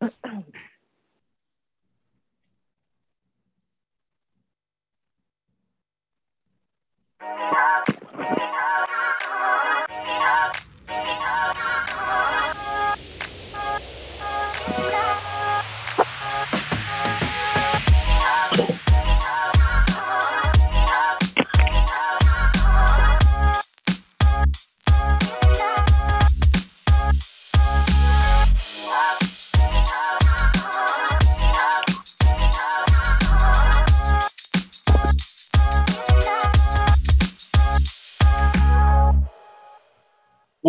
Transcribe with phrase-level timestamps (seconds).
[0.00, 0.75] 嗯嗯。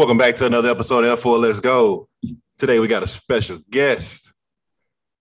[0.08, 2.08] Welcome back to another episode of F4 Let's Go.
[2.58, 4.32] Today we got a special guest.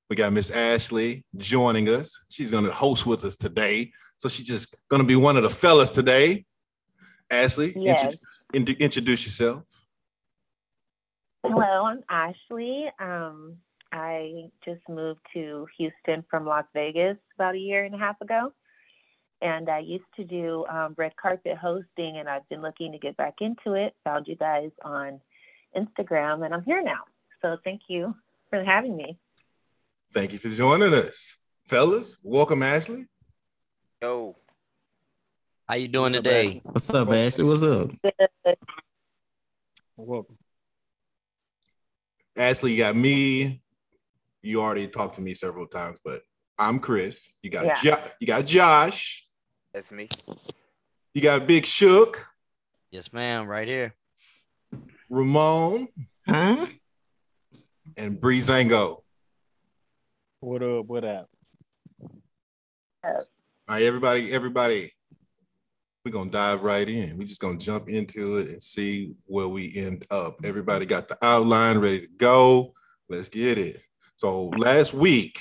[0.08, 2.24] We got Miss Ashley joining us.
[2.28, 3.90] She's going to host with us today.
[4.18, 6.44] So she's just going to be one of the fellas today.
[7.28, 8.14] Ashley, Yes.
[8.54, 9.64] intro- in- introduce yourself.
[11.42, 12.86] Hello, I'm Ashley.
[13.00, 13.56] Um,
[13.90, 18.52] I just moved to Houston from Las Vegas about a year and a half ago.
[19.42, 23.16] And I used to do um, red carpet hosting, and I've been looking to get
[23.16, 23.94] back into it.
[24.04, 25.20] Found you guys on
[25.76, 27.00] Instagram, and I'm here now.
[27.42, 28.14] So thank you
[28.48, 29.18] for having me.
[30.12, 31.36] Thank you for joining us.
[31.66, 33.06] Fellas, welcome, Ashley.
[34.00, 34.36] Yo,
[35.68, 36.44] How you doing What's today?
[36.46, 36.60] Ashley?
[36.64, 37.44] What's up, Ashley?
[37.44, 37.90] What's up?
[39.96, 40.38] Welcome.
[42.36, 43.62] Ashley, you got me.
[44.42, 46.22] You already talked to me several times, but
[46.58, 47.30] I'm Chris.
[47.42, 47.80] You got Yeah.
[47.82, 49.25] Jo- you got Josh.
[49.76, 50.08] That's me.
[51.12, 52.26] You got Big Shook,
[52.90, 53.94] Yes, ma'am, right here.
[55.10, 55.88] Ramon,
[56.26, 56.66] Huh?
[57.96, 59.02] and Breezango.
[60.40, 60.86] What up?
[60.86, 61.28] What up?
[63.04, 63.18] All
[63.68, 64.92] right, everybody, everybody,
[66.04, 67.18] we're gonna dive right in.
[67.18, 70.38] We're just gonna jump into it and see where we end up.
[70.42, 72.72] Everybody got the outline ready to go.
[73.10, 73.82] Let's get it.
[74.16, 75.38] So last week,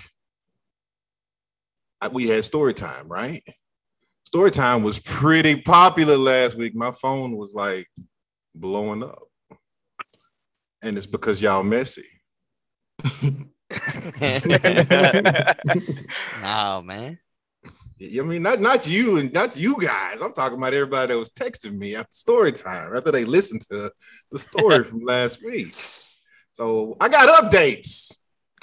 [2.12, 3.42] we had story time, right?
[4.36, 6.76] Story time was pretty popular last week.
[6.76, 7.88] My phone was like
[8.54, 9.24] blowing up.
[10.82, 12.04] And it's because y'all messy.
[16.44, 17.18] oh man.
[18.02, 20.20] I mean, not not you and not you guys.
[20.20, 23.90] I'm talking about everybody that was texting me after story time after they listened to
[24.34, 25.74] the story from last week.
[26.52, 28.18] So I got updates.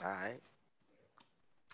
[0.04, 0.40] All right.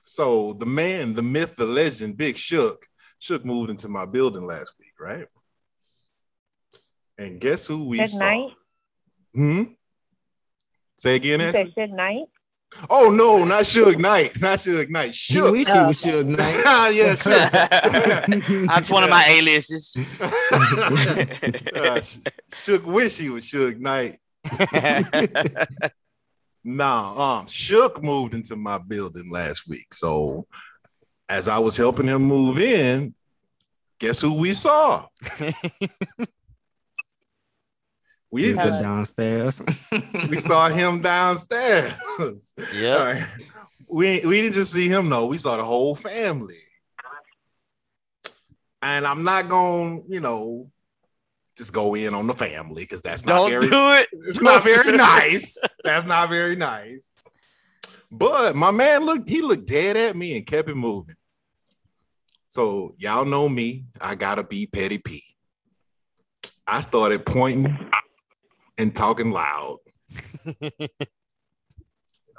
[0.05, 2.88] So the man, the myth, the legend, Big Shook,
[3.19, 5.27] Shook moved into my building last week, right?
[7.19, 8.19] And guess who we Good saw?
[8.19, 8.51] night.
[9.35, 9.63] Hmm.
[10.97, 11.65] Say again, You Ashley?
[11.65, 12.25] said good night.
[12.91, 15.07] Oh no, not Suge Knight, not Suge Knight.
[15.07, 15.53] You Shook.
[15.53, 16.95] wish you was Suge Knight.
[16.95, 18.67] yeah, Shook.
[18.69, 19.97] That's one of my aliases.
[20.21, 22.19] Uh, Sh-
[22.53, 24.19] Shook wish he was Suge Knight.
[26.65, 29.95] Nah, um, Shook moved into my building last week.
[29.95, 30.47] So
[31.29, 33.15] as I was helping him move in,
[33.99, 35.07] guess who we saw?
[38.31, 39.63] We He's just downstairs.
[40.29, 41.95] we saw him downstairs.
[42.75, 43.03] Yeah.
[43.03, 43.27] right.
[43.89, 45.27] We we didn't just see him though.
[45.27, 46.59] We saw the whole family.
[48.83, 50.71] And I'm not gonna, you know,
[51.57, 54.09] just go in on the family because that's not Don't very do it.
[54.29, 55.59] it's not very nice.
[55.83, 57.28] That's not very nice.
[58.11, 61.17] But my man looked, he looked dead at me and kept it moving.
[62.49, 63.85] So y'all know me.
[64.01, 65.23] I gotta be petty P.
[66.67, 67.77] I started pointing
[68.79, 69.79] and talking loud.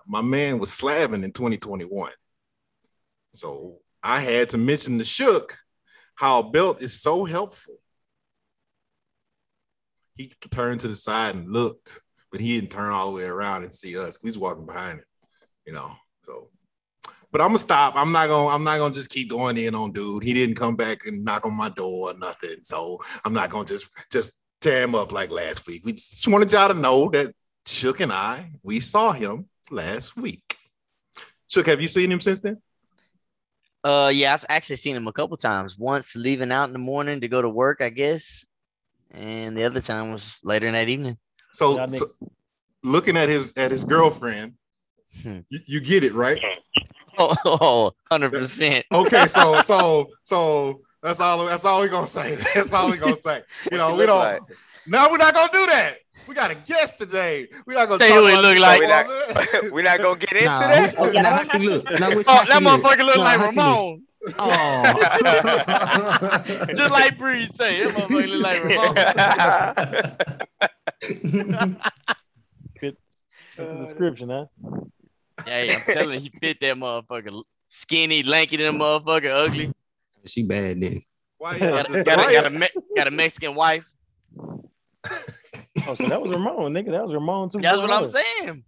[0.07, 2.11] my man was slabbing in 2021.
[3.33, 5.59] So I had to mention the shook
[6.15, 7.75] how a belt is so helpful.
[10.15, 12.01] He turned to the side and looked,
[12.31, 14.17] but he didn't turn all the way around and see us.
[14.21, 15.05] We was walking behind him,
[15.69, 15.91] you know.
[16.25, 16.47] So,
[17.31, 17.93] but I'm gonna stop.
[17.95, 18.53] I'm not gonna.
[18.53, 20.23] I'm not gonna just keep going in on dude.
[20.23, 22.57] He didn't come back and knock on my door or nothing.
[22.63, 25.85] So I'm not gonna just just tear him up like last week.
[25.85, 27.35] We just wanted y'all to know that
[27.67, 30.57] Shook and I we saw him last week.
[31.47, 32.57] Shook, have you seen him since then?
[33.83, 35.77] Uh yeah, I've actually seen him a couple times.
[35.77, 38.43] Once leaving out in the morning to go to work, I guess.
[39.11, 41.17] And the other time was later in that evening.
[41.53, 42.07] So, Y'all so
[42.83, 44.53] looking at his at his girlfriend,
[45.23, 45.39] Hmm.
[45.49, 46.39] you, you get it right.
[47.21, 48.83] Oh, 100%.
[48.93, 52.35] Okay, so so so that's all that's all we're gonna say.
[52.55, 53.41] That's all we're gonna say.
[53.69, 54.41] You know, we don't like?
[54.87, 55.95] no, we're not gonna do that.
[56.27, 57.49] We got a guest today.
[57.65, 59.71] We're not gonna Tell talk you what he about look this like.
[59.73, 60.95] We're not gonna get into Nah, that.
[60.95, 61.83] who- now how she look?
[61.99, 63.65] Now Oh, how that motherfucker look Nah, like how she look?
[63.65, 64.03] Ramon.
[64.39, 64.83] Oh.
[66.75, 68.95] Just like Breeze say, that motherfucker look like Ramon.
[72.79, 72.97] Fit
[73.57, 74.45] the description, huh?
[75.45, 77.43] Hey, I'm telling you, he fit that motherfucker.
[77.67, 79.71] Skinny, lanky, than a motherfucker, ugly.
[80.25, 81.01] She bad then.
[81.37, 83.85] Why you Got a, got a, got a, Me- got a Mexican wife.
[85.87, 86.91] Oh, so that was Ramon, nigga.
[86.91, 87.59] That was Ramon too.
[87.61, 88.63] That's what I'm saying.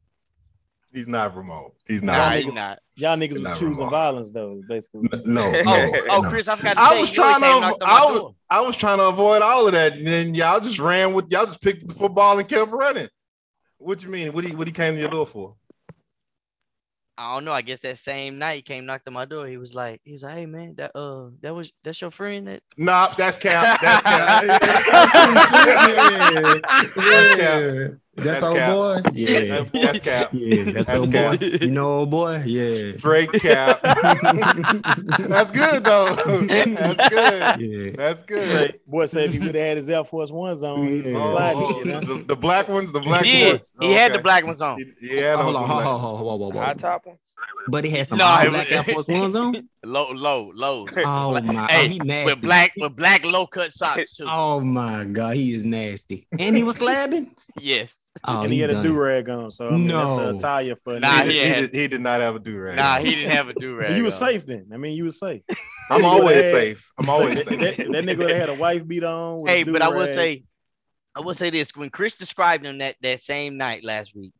[0.94, 1.74] He's not remote.
[1.88, 2.36] He's Nah, not.
[2.38, 2.80] he niggas- not.
[2.96, 3.90] Y'all niggas was Not choosing Ramon.
[3.92, 5.10] violence though, basically.
[5.26, 6.30] No, Oh, no, oh, no.
[6.30, 8.20] Chris, I forgot to I say, was trying to came av- knocked on I was-
[8.20, 8.36] door.
[8.50, 11.46] I was trying to avoid all of that, and then y'all just ran with y'all
[11.46, 13.08] just picked the football and kept running.
[13.78, 14.32] What you mean?
[14.34, 15.56] What he what he came to your door for?
[17.18, 17.52] I don't know.
[17.52, 19.48] I guess that same night he came knocked on my door.
[19.48, 22.48] He was like, he was like, hey man, that uh, that was that's your friend
[22.48, 22.64] that.
[22.78, 23.80] Nah, that's cap.
[23.82, 24.44] That's cap.
[26.98, 27.36] yeah.
[27.36, 27.92] cap.
[28.24, 28.74] That's That's old cap.
[28.74, 29.02] boy.
[29.14, 29.40] Yeah.
[29.46, 30.30] That's, that's cap.
[30.34, 31.40] Yeah, that's, That's old cap.
[31.40, 31.46] boy.
[31.62, 32.44] You know old boy?
[32.46, 32.98] Yeah.
[32.98, 33.82] Straight cap.
[35.20, 36.16] That's good though.
[36.16, 37.62] That's good.
[37.62, 37.92] Yeah.
[37.96, 38.44] That's good.
[38.44, 41.14] Say, boy said if he would have had his Air Force Ones on, he'd been
[41.14, 41.20] Yeah.
[41.22, 41.94] Oh, sliding oh, shit.
[41.94, 42.00] Huh?
[42.02, 43.48] the, the black ones, the black He did.
[43.50, 43.74] ones.
[43.80, 44.78] He had the black ones on.
[44.80, 47.18] He- Yeah, hold on, hold on, hold on, whoa, whoa, whoa, High top one.
[47.68, 49.68] But he had some No, all it black Air Force Ones on.
[49.84, 50.86] Low, low, low.
[50.98, 52.26] Oh my, Hey, oh, he nasty.
[52.32, 54.26] with black, with black low cut socks too.
[54.28, 56.28] Oh my god, he is nasty.
[56.38, 57.32] And he was slabbing.
[57.60, 57.98] Yes.
[58.26, 60.18] Oh, and he, had a do rag on, so I mean, No.
[60.18, 61.00] that's the attire for.
[61.00, 62.76] Nah, he, did, he he, had- did, he did not have a do rag.
[62.76, 63.96] Nah, he didn't have a do rag.
[63.98, 64.68] you was safe then.
[64.74, 65.42] I mean, you was safe.
[65.90, 66.92] I'm always had- safe.
[67.00, 67.78] I'm always that, safe.
[67.78, 69.42] that, that nigga had a wife beat on.
[69.42, 70.14] with Hey, but I will do-rag.
[70.16, 70.44] say,
[71.16, 74.34] I will say this: when Chris described him that that same night last week,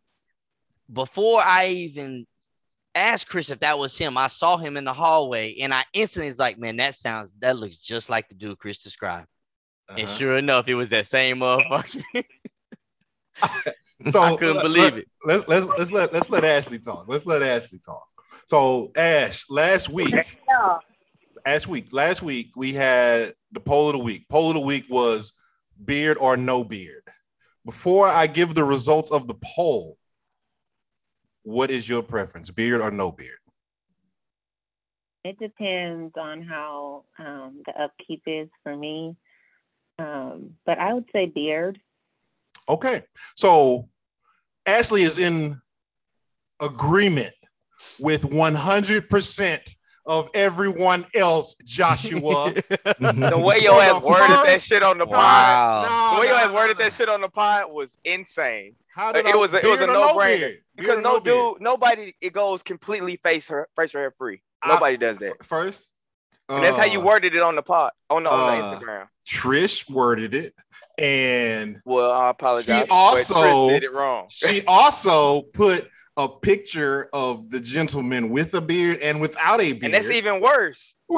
[0.92, 2.28] before I even
[2.94, 6.28] asked Chris if that was him, I saw him in the hallway, and I instantly
[6.28, 9.28] was like, "Man, that sounds that looks just like the dude Chris described."
[9.90, 10.18] And Uh-huh.
[10.18, 12.04] sure enough, it was that same motherfucker.
[14.10, 15.08] So I couldn't let- believe let- it.
[15.26, 17.06] Let's let's let's let let's let Ashley talk.
[17.08, 18.08] Let's let Ashley talk.
[18.48, 20.14] So Ash, last week,
[20.48, 20.78] Yeah.
[21.46, 24.28] last week, last week we had the poll of the week.
[24.28, 25.34] Poll of the week was
[25.84, 27.04] beard or no beard.
[27.64, 29.98] Before I give the results of the poll,
[31.44, 33.38] what is your preference, beard or no beard?
[35.24, 39.16] It depends on how um, the upkeep is for me.
[40.00, 41.80] Um, but I would say beard.
[42.72, 43.04] Okay.
[43.36, 43.90] So
[44.66, 45.60] Ashley is in
[46.60, 47.34] agreement
[48.00, 49.76] with 100%
[50.06, 52.54] of everyone else, Joshua.
[53.00, 55.14] The way For your ass the worded that shit on the pod.
[55.14, 56.14] Wow.
[56.16, 58.76] The way your No, ass no, worded no, that shit on the pod was insane.
[58.96, 60.40] How did It was a- it was a no-brainer.
[60.40, 60.58] beard?
[60.76, 61.54] Because Beard or no beard?
[61.56, 64.42] dude, nobody it goes completely face her face hair free.
[64.64, 65.44] I- Nobody does that.
[65.46, 65.92] First,
[66.50, 68.80] And that's how you uh, worded it on the pod on the, on the uh,
[68.80, 69.08] Instagram.
[69.30, 70.54] Trish worded it,
[70.98, 72.86] and Well, I apologize.
[72.88, 74.28] but also- did it wrong.
[74.30, 79.84] she also put a picture of the gentleman with a beard and without a beard.
[79.86, 80.96] And that's even worse.
[81.10, 81.18] they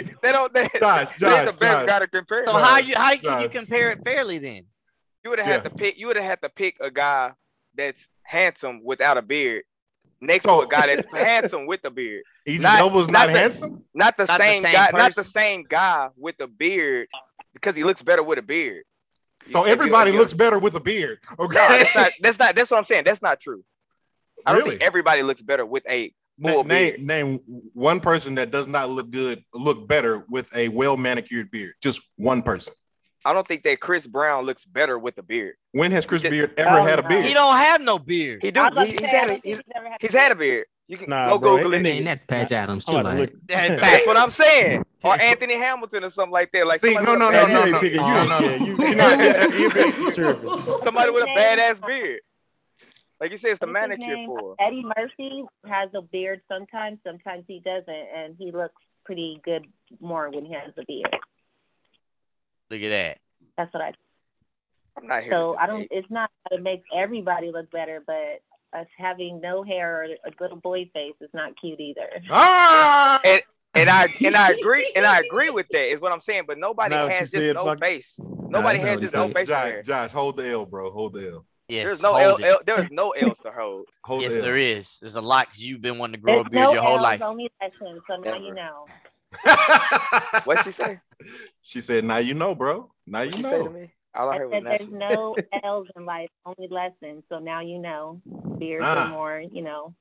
[0.00, 0.20] don't.
[0.22, 0.52] They don't.
[0.52, 1.86] They, Josh, Josh, a better Josh.
[1.86, 2.44] guy to compare.
[2.46, 4.62] so how you how can you compare it fairly then?
[5.24, 5.98] You would have had to pick.
[5.98, 7.32] You would have had to pick a guy
[7.74, 9.64] that's handsome without a beard,
[10.20, 12.22] next So- to a guy that's handsome with a beard.
[12.48, 13.84] Idris not- Elba's not not, the- handsome.
[13.94, 14.90] Not the Not the same, same guy.
[14.92, 17.08] Not the same guy with a beard,
[17.56, 18.84] because he looks better with a beard.
[19.46, 21.18] So If you- everybody if you- looks better with a beard.
[21.38, 21.54] Okay.
[21.56, 22.12] No, that's not.
[22.20, 22.54] That's not.
[22.54, 23.04] That's what I'm saying.
[23.04, 23.64] That's not true.
[24.44, 24.70] I don't Really?
[24.76, 27.00] think everybody looks better with a Na- full name, beard.
[27.06, 27.40] name
[27.72, 31.74] one person that does not look good, look better with a well manicured beard.
[31.82, 32.74] Just one person.
[33.24, 35.54] I don't think that Chris Brown looks better with a beard.
[35.72, 37.24] When has Chris He Beard ever Oh, had a beard?
[37.24, 38.40] He don't have no beard.
[38.42, 38.60] He do.
[38.60, 39.30] I was about He, he's had.
[39.30, 40.66] A, he's, he's never had he's had a beard.
[40.88, 41.80] You can Nah, go bro, Google that it.
[41.82, 42.84] nigga- Man, that's Patch Adams.
[42.86, 43.20] I'm Chill about to out.
[43.20, 43.46] look.
[43.48, 44.84] That's That's what I'm saying.
[45.02, 46.66] Or Anthony Hamilton or something like that.
[46.66, 47.82] Like See, somebody no, no, no, no, no.
[47.82, 47.96] you.
[47.96, 48.54] no, no, no.
[48.64, 49.18] You- You're not-
[49.52, 50.10] you're You.
[50.84, 52.20] Somebody with a badass beard.
[53.20, 54.26] Like you said, it's the What's manicure name?
[54.28, 54.56] for.
[54.60, 58.74] Eddie Murphy has a beard sometimes, sometimes he doesn't, and he looks
[59.04, 59.66] pretty good
[60.00, 61.16] more when he has a beard.
[62.70, 63.18] Look at that.
[63.56, 63.92] That's what I.
[64.98, 65.32] I'm not here.
[65.32, 65.86] So I don't.
[65.90, 68.42] It's not that it makes everybody look better, but
[68.76, 72.08] us having no hair or a little boy face is not cute either.
[72.30, 73.20] Ah!
[73.74, 76.44] And I and I agree and I agree with that is what I'm saying.
[76.46, 77.82] But nobody Not has just said, no fuck.
[77.84, 78.14] face.
[78.48, 79.34] Nobody I has what just no said.
[79.36, 79.82] facial Josh, hair.
[79.82, 80.90] Josh, hold the L, bro.
[80.90, 81.44] Hold the L.
[81.68, 81.84] Yes.
[81.84, 82.38] There's no L.
[82.42, 83.86] L, there's no L's to hold.
[84.04, 84.98] Hold Yes, the there is.
[85.00, 86.94] There's a lot because you've been wanting to grow There's a beard no your whole
[86.94, 87.22] L's, life.
[87.22, 88.86] only lessons, so now you know.
[90.44, 91.00] What'd she say?
[91.62, 92.92] she said, "Now you know, bro.
[93.06, 94.22] Now What'd you she say to know." Me?
[94.22, 97.24] All I I heard was said there's no L's in life, only lessons.
[97.28, 98.20] So now you know.
[98.58, 99.04] Beards Ah.
[99.06, 99.94] are more, you know,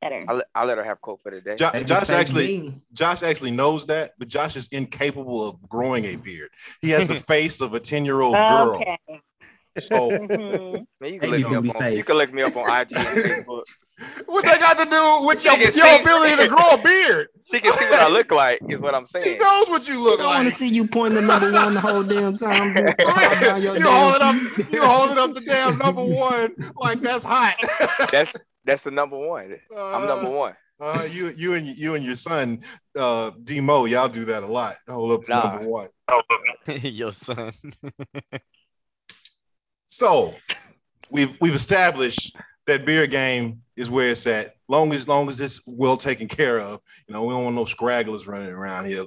[0.00, 0.20] better.
[0.28, 1.56] I'll, let- I'll let her have quote for the day.
[1.56, 2.74] Jo- Josh actually, B.
[2.92, 6.50] Josh actually knows that, but Josh is incapable of growing a beard.
[6.80, 8.76] He has the face of a ten-year-old girl.
[8.82, 8.98] Okay.
[9.78, 10.86] So Mhm.
[11.00, 11.96] Man, you can look me up on face.
[11.98, 13.06] you can look me up on IG and
[13.46, 13.62] Facebook.
[14.26, 17.28] What they got to do with your, She your see- ability to grow a beard?
[17.48, 19.38] She can see what I look like, is what I'm He saying.
[19.38, 20.26] knows what you look like.
[20.28, 22.74] I want to see you pointing the number one the whole damn time.
[22.74, 22.84] bro.
[23.02, 24.22] Hold down your you damn- holding
[24.66, 27.54] up, you're holding up the damn number one like that's hot.
[28.10, 28.34] That's
[28.64, 29.54] That's the number one.
[29.78, 30.56] I'm number one.
[30.80, 32.62] Uh, you, you and you and your son,
[32.98, 34.74] uh, Demo, y'all do that a lot.
[34.88, 35.52] Hold up to Nah.
[35.54, 35.88] number one.
[36.82, 37.52] Your son.
[39.86, 40.34] So
[41.10, 42.34] we've we've established
[42.66, 44.54] that beer game is where it's at.
[44.68, 46.80] Long as long as it's well taken care of.
[47.06, 49.04] You know, we don't want no scragglers running around here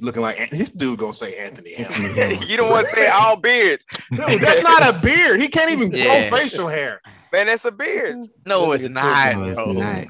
[0.00, 2.42] looking like this dude gonna say Anthony Hamilton.
[2.48, 3.84] you don't want to say all beards.
[4.10, 5.40] Dude, that's not a beard.
[5.40, 6.28] He can't even Yeah.
[6.30, 7.00] grow facial hair.
[7.32, 8.16] Man, that's a beard.
[8.46, 9.72] No, it's Nigga not, No, it's bro.
[9.72, 10.06] not.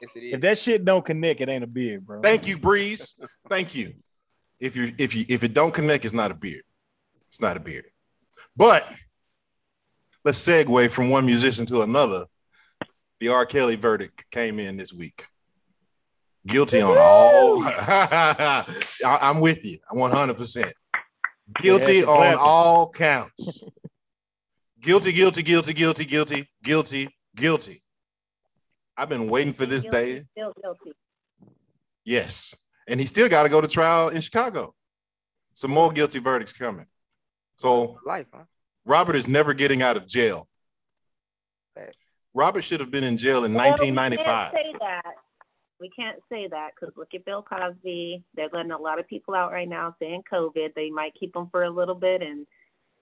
[0.00, 2.20] Yes, it If that shit don't connect, it ain't a beard, bro.
[2.20, 3.18] Thank you, Breeze.
[3.48, 3.94] Thank you.
[4.60, 6.62] If you if you if it don't connect, it's not a beard.
[7.26, 7.86] It's not a beard.
[8.56, 8.86] But
[10.24, 12.26] let's segue from one musician to another.
[13.20, 13.46] The R.
[13.46, 15.26] Kelly verdict came in this week.
[16.46, 17.62] Guilty on all.
[17.64, 18.64] I,
[19.04, 19.78] am with you.
[19.90, 20.72] I'm 100 percent
[21.60, 22.38] guilty Yeah, on clapping.
[22.40, 23.64] all counts.
[24.80, 27.82] guilty, guilty, guilty, guilty, guilty, guilty, guilty.
[28.96, 30.24] I've been waiting for this day.
[30.32, 30.92] Still guilty.
[32.04, 32.54] Yes.
[32.86, 34.74] And he still got to go to trial in Chicago.
[35.54, 36.86] Some more guilty verdicts coming.
[37.56, 38.44] So Life, huh?
[38.88, 40.48] Robert is never getting out of jail.
[42.34, 44.52] Robert should have been in jail in Well, 1995.
[44.52, 45.14] We can't say that.
[45.80, 48.22] We can't say that because look at Bill Cosby.
[48.34, 50.74] They're letting a lot of people out right now saying COVID.
[50.74, 52.46] They might keep them for a little bit and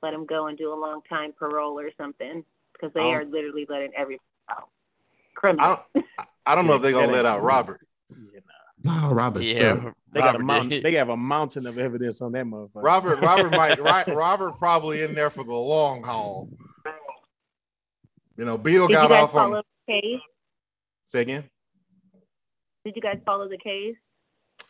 [0.02, 3.10] let them go and do a long time parole or something because they Oh.
[3.12, 4.68] are literally letting everybody out.
[4.68, 5.80] I Criminal.
[5.94, 6.06] don't,
[6.46, 7.86] I don't know if they're gonna let out Robert.
[8.10, 8.52] Yeah, nah.
[8.84, 9.94] No, Robert Yeah, stuck.
[10.12, 10.82] They got a mountain.
[10.82, 12.82] They have a mountain of evidence on that motherfucker.
[12.82, 14.06] Robert, Robert might right.
[14.08, 16.48] Robert probably in there for the long haul.
[18.36, 19.62] You know, Bill Did got off follow on.
[19.88, 20.20] case?
[21.06, 21.44] Say again.
[22.84, 23.96] Did you guys follow the case?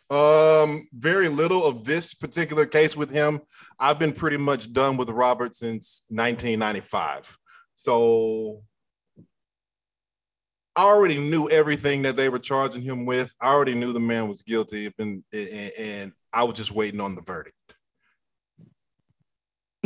[0.09, 3.41] Um, very little of this particular case with him.
[3.77, 7.37] I've been pretty much done with Robert since 1995.
[7.73, 8.61] So
[10.77, 13.33] I already knew everything that they were charging him with.
[13.41, 17.15] I already knew the man was guilty, and, and, and I was just waiting on
[17.15, 17.55] the verdict.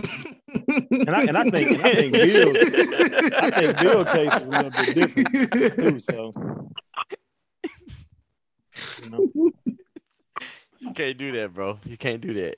[0.03, 4.51] and I and I think and I think Bill's I think Bill case is a
[4.51, 5.99] little bit different too.
[5.99, 6.33] So
[9.03, 9.51] you know,
[10.79, 11.79] You can't do that, bro.
[11.85, 12.55] You can't do that.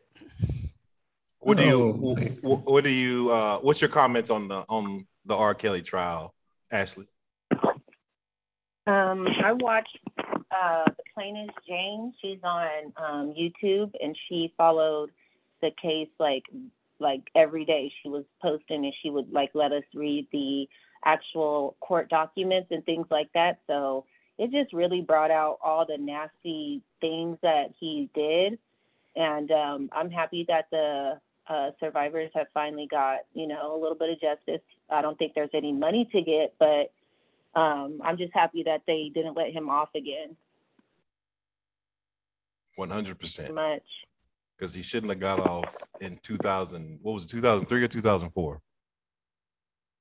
[1.39, 1.99] What do you?
[2.01, 2.15] No.
[2.55, 3.29] wh- What do you?
[3.31, 5.53] Uh, what's your comments on the on the R.
[5.53, 6.33] Kelly trial,
[6.71, 7.07] Ashley?
[8.85, 12.13] Um, I watched uh, the plaintiff Jane.
[12.21, 15.11] She's on um, YouTube, and she followed
[15.61, 16.43] the case like
[16.99, 17.91] like every day.
[18.01, 20.67] She was posting, and she would like let us read the
[21.05, 23.59] actual court documents and things like that.
[23.67, 24.05] So
[24.37, 28.59] it just really brought out all the nasty things that he did,
[29.15, 33.97] and um, I'm happy that the uh, survivors have finally got you know a little
[33.97, 34.61] bit of justice.
[34.89, 36.91] I don't think there's any money to get, but
[37.55, 40.35] um, I'm just happy that they didn't let him off again.
[42.75, 43.83] One hundred percent, Much.
[44.57, 46.99] because he shouldn't have got off in two thousand.
[47.01, 47.29] What was it?
[47.29, 48.61] Two thousand three or two thousand four?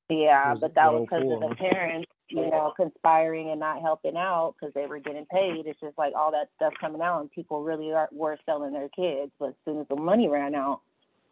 [0.09, 4.55] Yeah, but that was because of the parents, you know, conspiring and not helping out
[4.59, 5.67] because they were getting paid.
[5.67, 8.89] It's just like all that stuff coming out, and people really are, were selling their
[8.89, 9.33] kids.
[9.39, 10.81] But as soon as the money ran out,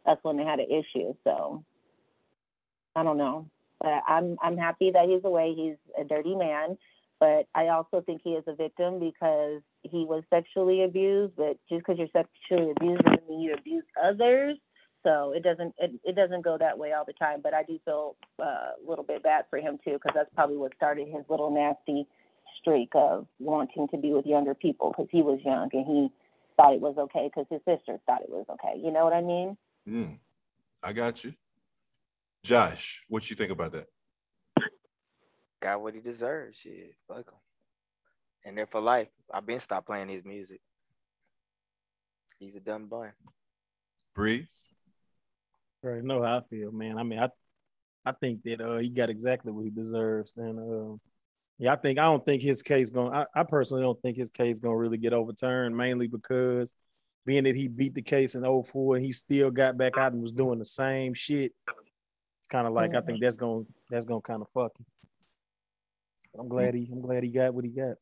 [0.07, 1.15] that's when they had an issue.
[1.25, 1.65] So
[2.95, 3.47] I don't know,
[3.81, 5.55] but I'm I'm happy that he's away.
[5.57, 6.77] He's a dirty man,
[7.19, 11.35] but I also think he is a victim because he was sexually abused.
[11.37, 14.57] But just because you're sexually abused doesn't mean you abuse others.
[15.03, 17.41] So it doesn't it, it doesn't go that way all the time.
[17.43, 20.57] But I do feel uh, a little bit bad for him too because that's probably
[20.57, 22.07] what started his little nasty
[22.61, 26.09] streak of wanting to be with younger people because he was young and he
[26.57, 28.79] thought it was okay because his sisters thought it was okay.
[28.79, 29.57] You know what I mean?
[29.89, 30.19] Mm,
[30.83, 31.35] I got you,
[32.43, 33.03] Josh.
[33.09, 33.87] What you think about that?
[35.61, 36.59] Got what he deserves.
[36.59, 37.35] Shit, fuck him.
[38.45, 39.09] And there for life.
[39.33, 40.61] I've been stopped playing his music.
[42.39, 43.13] He's a dumb bun.
[44.15, 44.69] Breeze.
[45.85, 46.99] already know how I feel, man.
[46.99, 47.29] I mean, I
[48.05, 50.97] I think that uh he got exactly what he deserves, and uh,
[51.59, 53.13] yeah, I think I don't think his case going.
[53.13, 56.75] I, I personally don't think his case gonna really get overturned, mainly because
[57.27, 60.23] being that he beat the case in 04 and he still got back out and
[60.23, 61.53] was doing the same shit.
[62.51, 64.85] It's kind of like I think that's gonna that's gonna kind of fuck him.
[66.37, 67.95] I'm glad he I'm glad he got what he got.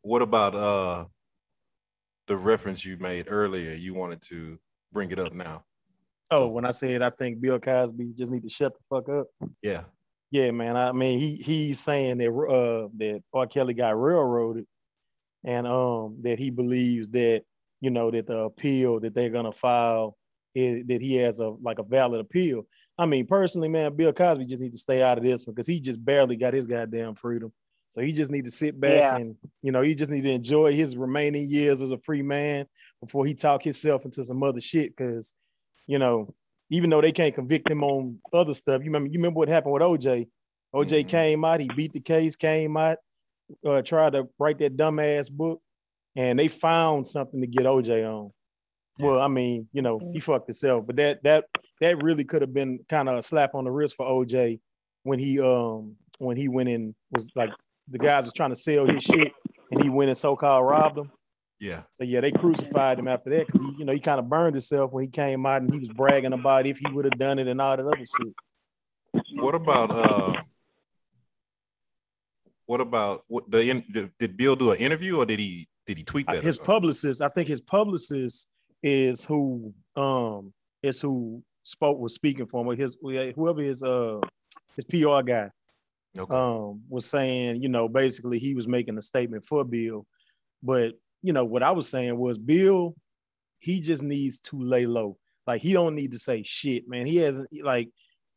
[0.00, 1.04] What about uh
[2.26, 3.74] the reference you made earlier?
[3.74, 4.58] You wanted to
[4.90, 5.64] bring it up now.
[6.30, 9.26] Oh, when I said I think Bill Cosby just need to shut the fuck up.
[9.60, 9.82] Yeah.
[10.30, 10.78] Yeah, man.
[10.78, 13.46] I mean, he he's saying that uh that R.
[13.48, 14.64] Kelly got railroaded,
[15.44, 17.42] and um that he believes that
[17.82, 20.16] you know that the appeal that they're gonna file
[20.54, 22.66] is, that he has a like a valid appeal.
[22.98, 25.66] I mean, personally, man, Bill Cosby just needs to stay out of this one because
[25.66, 27.52] he just barely got his goddamn freedom.
[27.90, 29.16] So he just need to sit back Yeah.
[29.16, 32.66] and you know he just need to enjoy his remaining years as a free man
[33.00, 34.96] before he talk himself into some other shit.
[34.96, 35.34] Because
[35.86, 36.32] you know,
[36.70, 39.72] even though they can't convict him on other stuff, you remember you remember what happened
[39.72, 40.26] with OJ.
[40.74, 41.08] OJ Mhm.
[41.08, 42.98] came out, he beat the case, came out,
[43.66, 45.60] uh, tried to write that dumbass book,
[46.14, 48.30] and they found something to get OJ on.
[49.00, 51.46] Well, I mean, you know, he fucked himself, but that that
[51.80, 54.60] that really could have been kind of a slap on the wrist for OJ
[55.02, 57.50] when he um when he went in was like
[57.88, 59.32] the guys was trying to sell his shit
[59.72, 61.10] and he went and so-called robbed him.
[61.58, 61.82] Yeah.
[61.92, 64.54] So yeah, they crucified him after that because he, you know, he kind of burned
[64.54, 67.38] himself when he came out and he was bragging about if he would have done
[67.38, 68.34] it and all that other shit.
[69.34, 70.42] What about uh
[72.66, 76.04] what about what the did, did Bill do an interview or did he did he
[76.04, 76.42] tweet that?
[76.42, 78.48] his publicist, I think his publicist
[78.82, 82.78] is who um is who spoke was speaking for him.
[82.78, 84.20] His whoever his uh
[84.76, 85.50] his PR guy
[86.18, 86.34] Okay.
[86.34, 90.06] um was saying, you know, basically he was making a statement for Bill.
[90.62, 92.94] But you know, what I was saying was Bill,
[93.60, 95.18] he just needs to lay low.
[95.46, 97.06] Like he don't need to say shit, man.
[97.06, 97.90] He hasn't like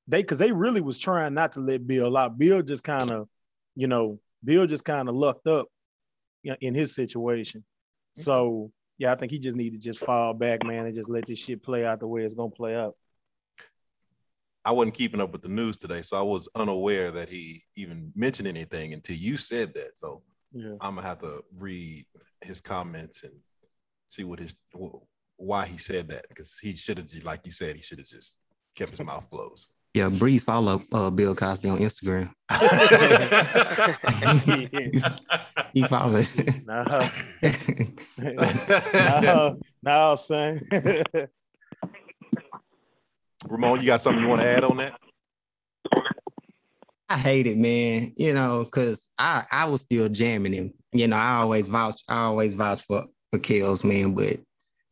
[0.08, 2.38] they because they really was trying not to let Bill out.
[2.38, 3.28] Bill just kind of,
[3.76, 5.68] you know, Bill just kind of lucked up
[6.44, 7.64] in his situation.
[8.14, 11.26] So yeah, I think he just need to just fall back, man, and just let
[11.26, 12.96] this shit play out the way it's gonna play out.
[14.66, 18.12] I wasn't keeping up with the news today, so I was unaware that he even
[18.16, 19.98] mentioned anything until you said that.
[19.98, 20.24] So
[20.54, 20.76] Yeah.
[20.80, 22.06] I'm gonna have to read
[22.42, 23.34] his comments and
[24.08, 24.56] see what his
[25.38, 28.40] why he said that because he should have, like you said, he should have just
[28.76, 29.73] kept his mouth closed.
[29.94, 32.32] Yeah, Breeze follow uh, Bill Cosby on Instagram.
[35.74, 36.22] He follow.
[36.66, 36.84] No.
[38.22, 40.62] nah, nah, son.
[43.48, 45.00] Ramon, you got something you want to add on that?
[47.10, 48.14] I hate it, man.
[48.18, 50.74] You know, cause I I was still jamming him.
[50.92, 52.02] You know, I always vouch.
[52.08, 54.14] I always vouch for for Kels, man.
[54.14, 54.38] But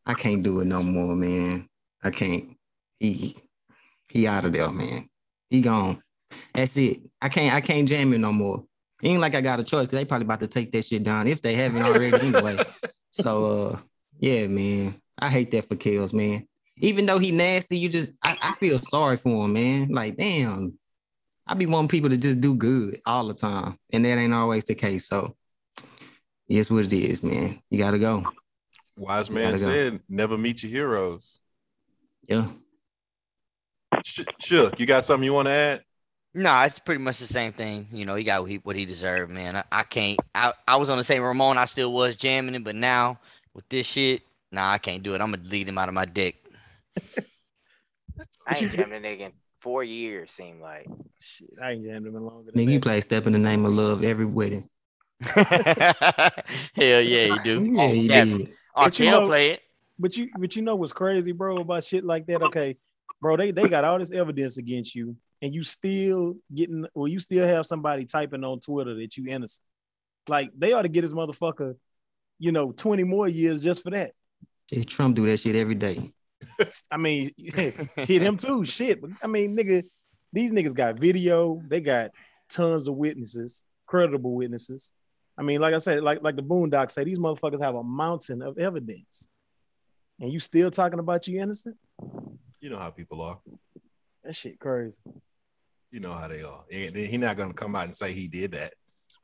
[0.06, 1.68] I can't do it no more, man.
[2.04, 2.58] I can't.
[3.00, 3.38] He
[4.12, 5.10] he out of there, man.
[5.50, 6.02] He gone.
[6.54, 7.00] That's it.
[7.22, 7.54] I can't.
[7.54, 8.64] I can't jam him no more.
[9.02, 11.04] It ain't like I got a choice because they probably about to take that shit
[11.04, 12.64] down if they haven't already anyway.
[13.14, 13.80] So uh,
[14.22, 14.96] yeah, man.
[15.20, 16.48] I hate that for Kels, man.
[16.78, 19.90] Even though he nasty, you just I, I feel sorry for him, man.
[19.90, 20.80] Like, damn,
[21.46, 24.64] I be wanting people to just do good all the time, and that ain't always
[24.64, 25.10] the case.
[25.10, 25.36] So,
[26.48, 27.62] it's what it is, man.
[27.70, 28.24] You gotta go.
[28.96, 29.70] Wise man gotta go.
[29.70, 31.38] said, "Never meet your heroes."
[32.30, 32.48] Yeah.
[34.04, 35.84] Sh- Shook, you got something you want to add?
[36.34, 37.88] No, it's pretty much the same thing.
[37.92, 39.58] You know, he got what he, what he deserved, man.
[39.58, 40.18] I, I can't.
[40.34, 41.58] I, I was on the same Ramon.
[41.58, 43.20] I still was jamming it, but now
[43.54, 45.22] with this shit, nah, I can't do it.
[45.22, 46.38] I'm gonna delete him out of my dick.
[48.48, 50.88] I ain't jammed a nigga in four years, seem like.
[51.20, 53.66] Shit, I ain't jammed him in longer than Nigga, you play Step in the Name
[53.66, 54.70] of Love every wedding.
[55.22, 56.32] Hell
[56.76, 57.66] yeah, you do.
[57.66, 58.46] Yeah, you definitely.
[58.46, 58.54] did.
[58.76, 58.86] R.
[58.86, 59.62] But you know- play it.
[60.00, 62.42] But you, but you know what's crazy, bro, about shit like that?
[62.46, 62.76] Okay,
[63.20, 67.20] bro, they they got all this evidence against you, and you still getting, well, you
[67.20, 69.66] still have somebody typing on Twitter that you innocent.
[70.28, 71.76] Like they ought to get this motherfucker,
[72.40, 74.12] you know, twenty more years just for that.
[74.72, 76.12] Yeah, Trump do that shit every day.
[76.92, 78.66] I mean, hit him too.
[78.66, 79.84] Shit, but I mean, nigga,
[80.32, 81.62] these niggas got video.
[81.68, 82.12] They got
[82.50, 84.94] tons of witnesses, credible witnesses.
[85.38, 88.42] I mean, like I said, like like the Boondocks say, these motherfuckers have a mountain
[88.42, 89.28] of evidence,
[90.20, 91.78] and you still talking about you innocent?
[92.62, 93.40] You know how people are.
[94.24, 95.02] That shit crazy.
[95.90, 96.64] You know how they are.
[96.70, 98.74] He's he not gonna come out and say he did that.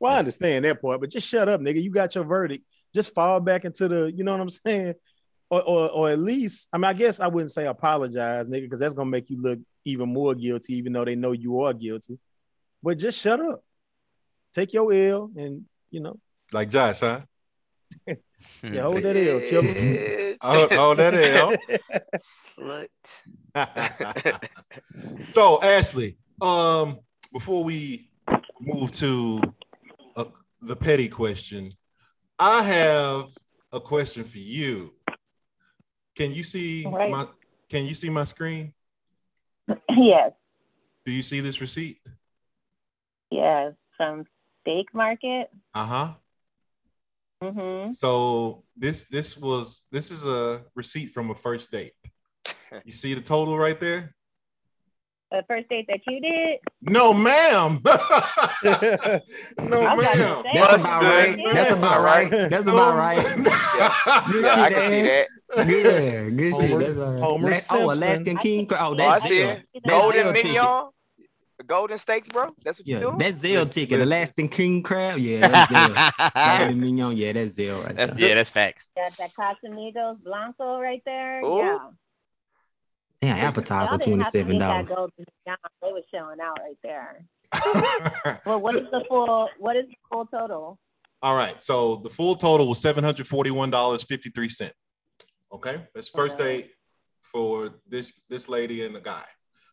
[0.00, 1.82] Well, I understand that part, but just shut up, nigga.
[1.82, 2.64] You got your verdict.
[2.94, 4.94] Just fall back into the, you know what I'm saying?
[5.50, 8.80] Or, or, or at least, I mean, I guess I wouldn't say apologize, nigga, because
[8.80, 12.18] that's gonna make you look even more guilty, even though they know you are guilty.
[12.82, 13.62] But just shut up.
[14.52, 16.18] Take your L and you know,
[16.52, 17.22] Like Josh, huh?
[18.62, 19.74] yeah, hold that L, killer.
[19.74, 20.36] Bitch.
[20.40, 21.54] Oh, oh that L.
[22.58, 22.88] Slut.
[25.26, 26.98] so Ashley, um,
[27.32, 28.10] before we
[28.60, 29.40] move to
[30.16, 30.24] uh,
[30.60, 31.72] the petty question,
[32.38, 33.26] I have
[33.72, 34.94] a question for you.
[36.14, 37.10] Can you see All right.
[37.10, 37.26] my
[37.68, 38.74] Can you see my screen?
[39.88, 40.32] yes,
[41.04, 42.00] Do you see this receipt?
[43.30, 44.24] yes, from
[44.62, 45.50] Steak Market.
[45.74, 46.08] Uh huh.
[47.42, 51.92] Hmm So this this was this is a receipt from a first date.
[52.84, 54.14] You see the total right there?
[55.30, 56.58] The first date that you did.
[56.82, 57.80] No, ma'am.
[57.84, 57.90] no,
[58.64, 60.44] I was about to ma'am.
[60.54, 61.36] That's about right.
[61.54, 62.30] That's about right.
[62.30, 63.18] That's about right.
[64.42, 65.26] Yeah, I can see that.
[65.56, 66.80] Yeah, good Homer- shit.
[66.80, 67.20] That's all right.
[67.22, 68.66] Homer La- oh, Alaskan King.
[68.70, 69.62] Oh, Oh, I that's see it.
[69.86, 70.44] Golden L ticket.
[70.52, 70.90] mignon.
[71.68, 72.52] Golden steaks, bro.
[72.64, 73.18] That's what you Yeah, doing.
[73.18, 73.98] that's Zell Listen, ticket.
[74.00, 74.12] listen.
[74.12, 75.18] Alaskan king crab.
[75.18, 76.30] Yeah, that's Zell.
[76.32, 77.16] Filet mignon.
[77.16, 78.28] Yeah, that's Zell right That's there.
[78.30, 78.90] yeah, that's facts.
[78.96, 81.42] Got that Casamigos Blanco right there.
[81.44, 81.58] Ooh.
[81.58, 81.78] Yeah.
[83.20, 85.10] Damn, appetizer Y'all twenty didn't have to seven get that dollars.
[85.82, 87.24] They were showing out right there.
[88.44, 89.48] Well, what is the full?
[89.58, 90.78] What is the full total?
[91.22, 91.60] All right.
[91.62, 94.72] So the full total was seven hundred forty-one dollars fifty-three cent.
[95.52, 96.62] Okay, that's first Okay.
[96.62, 96.70] date
[97.32, 99.24] for this this lady and the guy.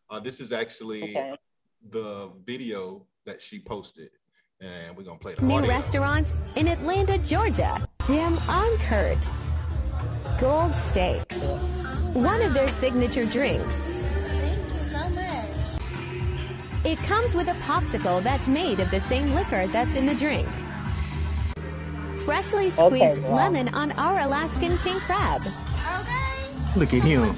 [0.09, 1.35] Uh, this is actually Okay.
[1.91, 4.09] The video that she posted,
[4.61, 5.69] and we're gonna play the New audio.
[5.69, 7.87] restaurant in Atlanta, Georgia.
[8.05, 9.29] Him on Kurt.
[10.39, 11.37] Gold Steaks.
[12.13, 13.75] One of their signature drinks.
[16.83, 20.47] It comes with a popsicle that's made of the same liquor that's in the drink.
[22.25, 23.35] Freshly squeezed wow.
[23.35, 25.43] lemon on our Alaskan king crab.
[26.75, 27.33] Look at him.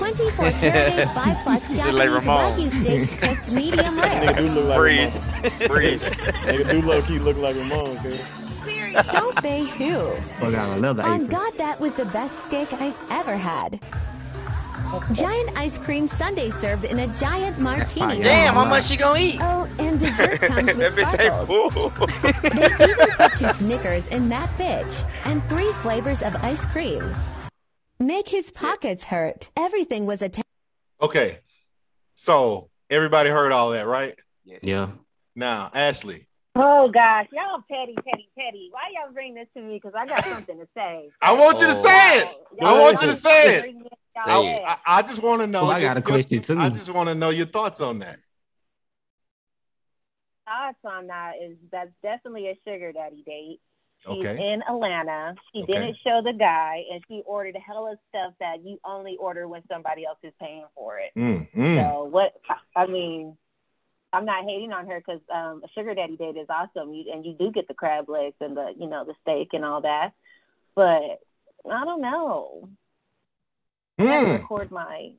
[0.00, 2.58] 24 karat 5 plus Like Japanese Ramon.
[2.58, 5.14] Wagyu steaks cooked medium Nigga do look like Breathe.
[5.14, 5.68] Ramon.
[5.68, 6.02] Breathe.
[6.48, 8.18] Nigga do low key look like Ramon, cuz.
[9.12, 10.12] Don't bay who.
[10.44, 11.26] I got a leather On apron.
[11.26, 13.78] God, that was the best steak I've ever had.
[15.12, 18.22] Giant ice cream sundae served in a giant martini.
[18.22, 19.38] Damn, how much she gonna eat?
[19.40, 21.48] Oh, and dessert comes with sparkles.
[22.42, 27.14] They even put two Snickers in that bitch and three flavors of ice cream.
[28.00, 29.50] Make his pockets hurt.
[29.56, 30.30] Everything was a
[31.02, 31.38] Okay,
[32.14, 34.14] so everybody heard all that, right?
[34.44, 34.88] Yeah.
[35.36, 38.68] Now, Ashley, Oh gosh, y'all petty, petty, petty.
[38.72, 39.74] Why y'all bring this to me?
[39.76, 41.08] Because I got something to say.
[41.22, 41.74] I want you to Oh.
[41.74, 42.28] say it.
[42.62, 43.62] I want you to say it.
[43.62, 44.62] Bring me I, y'all Say it.
[44.66, 45.60] I, I just want to know.
[45.62, 46.58] Oh, I got a your- question, too.
[46.58, 48.18] I just want to know your thoughts on that.
[50.46, 53.60] Thoughts on that is that's definitely a sugar daddy date.
[54.06, 54.52] She's Okay.
[54.52, 55.34] in Atlanta.
[55.52, 55.72] She Okay.
[55.72, 59.46] didn't show the guy, and she ordered a hell of stuff that you only order
[59.46, 61.12] when somebody else is paying for it.
[61.16, 61.76] Mm, mm.
[61.76, 62.32] So what?
[62.74, 63.36] I mean,
[64.12, 67.24] I'm not hating on her because um, a sugar daddy date is awesome, you, and
[67.24, 70.12] you do get the crab legs and the you know the steak and all that.
[70.74, 71.20] But
[71.70, 72.68] I don't know.
[73.98, 74.40] I had to Mm.
[74.40, 75.12] record my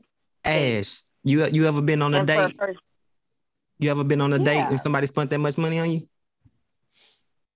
[0.44, 2.56] Ash, you you ever been on a date?
[2.58, 2.80] first
[3.78, 6.08] You ever been on a date and somebody spent that much money on you?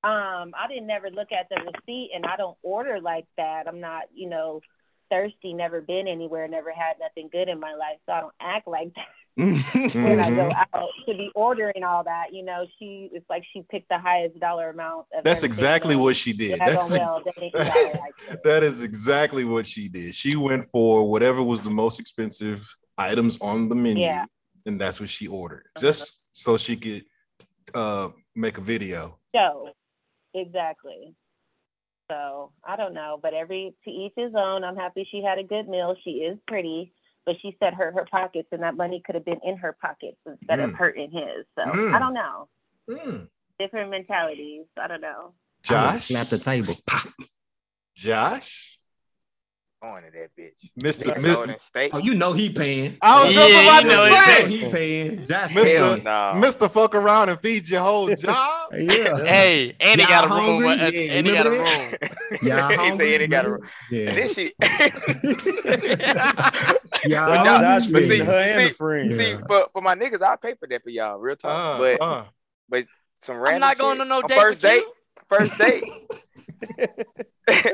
[0.05, 3.67] Um, I didn't never look at the receipt, and I don't order like that.
[3.67, 4.61] I'm not, you know,
[5.09, 5.53] thirsty.
[5.53, 6.47] Never been anywhere.
[6.47, 10.29] Never had nothing good in my life, so I don't act like that when I
[10.29, 10.65] go Mhm.
[10.73, 12.33] out to be ordering all that.
[12.33, 15.07] You know, she it's like she picked the highest dollar amount.
[15.23, 16.59] That's exactly what she did.
[16.59, 18.43] That's well, that ain't got it like that.
[18.43, 20.13] that is exactly what she did.
[20.13, 24.25] She went for whatever was the most expensive items on the menu, Yeah.
[24.67, 27.03] and that's what she ordered, just so she could
[27.73, 29.19] uh, make a video.
[29.35, 29.69] So,
[30.35, 31.15] exactly.
[32.11, 34.63] So I don't know, but every to each his own.
[34.63, 35.95] I'm happy she had a good meal.
[36.03, 36.93] She is pretty,
[37.25, 40.17] but she said her her pockets, and that money could have been in her pockets
[40.25, 40.75] instead of Mm.
[40.75, 41.45] hurting his.
[41.55, 41.93] So Mm.
[41.95, 42.47] I don't know.
[42.87, 43.29] Mm.
[43.57, 44.65] Different mentalities.
[44.77, 45.33] I don't know.
[45.63, 46.75] Josh, slap the table.
[46.85, 47.07] Pop.
[47.95, 48.74] Josh,
[49.85, 50.69] Going to that bitch.
[50.75, 51.89] Mister, That Mister, golden.
[51.93, 52.97] Oh, you know he paying.
[53.03, 55.25] I was just about to know You know say, he paying.
[55.27, 56.03] Josh Mister- paying.
[56.03, 56.33] no.
[56.35, 58.71] Mister, fuck around and feed your whole job.
[58.73, 59.23] Yeah.
[59.23, 60.43] Hey, and he got a room.
[60.45, 60.65] hungry?
[60.67, 61.59] with- uh, Yeah, and he got a room.
[62.41, 63.07] Y'all He said hungry?
[63.09, 63.61] he ain't got a- room.
[63.91, 64.09] Yeah.
[64.09, 64.53] And then she.
[67.05, 67.91] Y'all But Josh, Josh- hungry?
[67.93, 69.11] but feeding see- her and see- the friend.
[69.11, 69.41] See, Yeah.
[69.47, 71.19] for, for my niggas, I'll pay for that for y'all.
[71.19, 71.51] Real talk.
[71.51, 72.23] Uh, but uh,
[73.21, 74.77] some random I'm not going shit to no date first date.
[74.81, 74.91] you.
[75.29, 75.83] First date.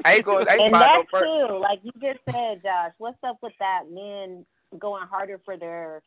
[0.05, 0.47] I ain't going.
[0.47, 1.23] I ain't And buying no that's first.
[1.23, 1.59] true.
[1.59, 2.91] Like you just said, Josh.
[2.97, 3.83] What's up with that?
[3.89, 4.45] Men
[4.79, 6.01] going harder for their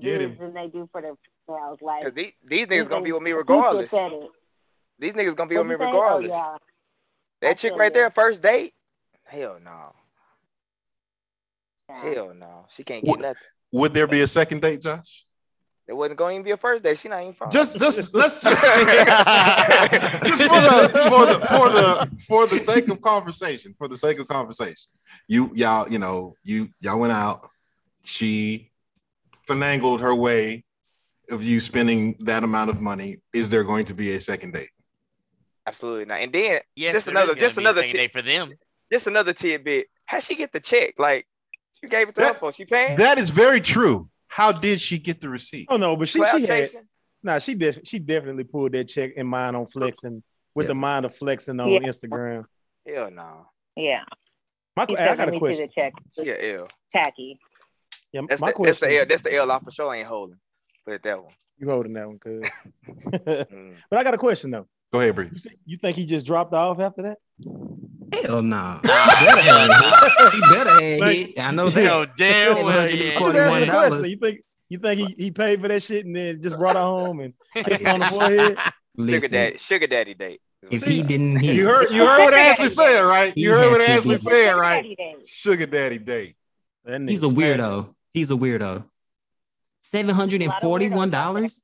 [0.00, 0.30] Get him.
[0.30, 1.14] dudes than they do for their
[1.46, 1.78] females.
[1.80, 3.90] Like Cause these, these niggas gonna be with me regardless.
[4.98, 5.84] These niggas gonna be with What'd me you say?
[5.84, 6.28] Oh, regardless.
[6.30, 6.36] yeah.
[6.36, 6.56] I
[7.42, 8.00] That chick right you.
[8.00, 8.72] there, first date.
[9.24, 9.94] Hell no.
[11.88, 12.02] Yeah.
[12.14, 12.66] Hell no.
[12.70, 13.42] She can't What- get nothing.
[13.72, 15.24] would there be a second date, Josh?
[15.92, 16.98] It wasn't going to be a first date.
[16.98, 17.50] She not even from.
[17.50, 18.60] Just, just let's just,
[20.24, 24.18] just for the for the for the for the sake of conversation, for the sake
[24.18, 24.90] of conversation,
[25.28, 27.46] you y'all, you know, you y'all went out.
[28.04, 28.70] She
[29.46, 30.64] finangled her way
[31.30, 33.18] of you spending that amount of money.
[33.34, 34.70] Is there going to be a second date?
[35.66, 36.20] Absolutely not.
[36.20, 38.54] And then Yes, Just another- just another second ti- day for them.
[38.90, 39.88] just another tidbit.
[40.06, 40.94] How she get the check?
[40.98, 41.26] Like
[41.82, 42.50] you gave it to her for?
[42.50, 42.96] She paying?
[42.96, 44.08] That is very true.
[44.34, 45.66] How did she get the receipt?
[45.68, 46.88] Oh no, but she she had chasing?
[47.22, 50.22] nah, she did she definitely pulled that check in mind on flexing
[50.54, 50.68] with Yeah.
[50.68, 51.80] the mind of flexing on Yeah.
[51.80, 52.44] Instagram.
[52.86, 53.46] Hell no.
[53.76, 54.04] Yeah.
[54.74, 55.66] My She I got "Let a me see question.
[55.66, 55.92] the check.
[56.18, 56.68] She a L.
[56.94, 57.38] Tacky.
[58.12, 59.06] Yeah, That's my the, that's the L.
[59.06, 59.50] That's the L.
[59.52, 60.38] I for sure ain't holding.
[60.86, 61.32] Put it that one.
[61.58, 62.42] you holding that one, cuz.
[62.86, 63.84] Mm.
[63.90, 64.66] but I got a question though.
[64.92, 65.30] Go ahead, Bree.
[65.64, 67.18] You think, he just dropped off after that?
[68.24, 68.80] Hell no.
[68.84, 70.32] He better have hit.
[70.34, 71.40] He better have Like- hit.
[71.40, 72.16] I know Hell that.
[72.18, 72.98] damn well, $141.
[73.04, 73.16] yeah.
[73.16, 74.04] I'm just asking a question.
[74.04, 76.82] You think You think he, he paid for that shit and then just brought her
[76.82, 77.32] home and
[77.64, 78.58] kissed on the forehead?
[78.98, 80.40] Sugar Listen, daddy, sugar daddy date.
[80.70, 83.32] if he didn't hit, You heard you heard what Ashley said, right?
[83.34, 84.84] He You heard what Ashley said, right?
[85.26, 86.36] Sugar daddy date.
[86.86, 87.94] He's a weirdo.
[88.12, 88.84] He's a weirdo.
[89.80, 91.62] Seven hundred and forty-one dollars.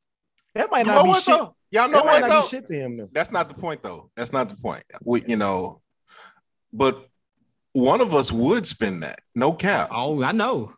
[0.54, 1.36] That might You not know be what shit.
[1.36, 1.54] though?
[1.70, 2.40] Y'all know That might what not though?
[2.42, 3.08] be shit to him though.
[3.12, 4.10] That's not the point though.
[4.16, 4.84] That's not the point.
[5.04, 5.80] We, you know,
[6.72, 7.06] but
[7.72, 9.20] one of us would spend that.
[9.34, 9.88] No cap.
[9.92, 10.72] Oh, I know.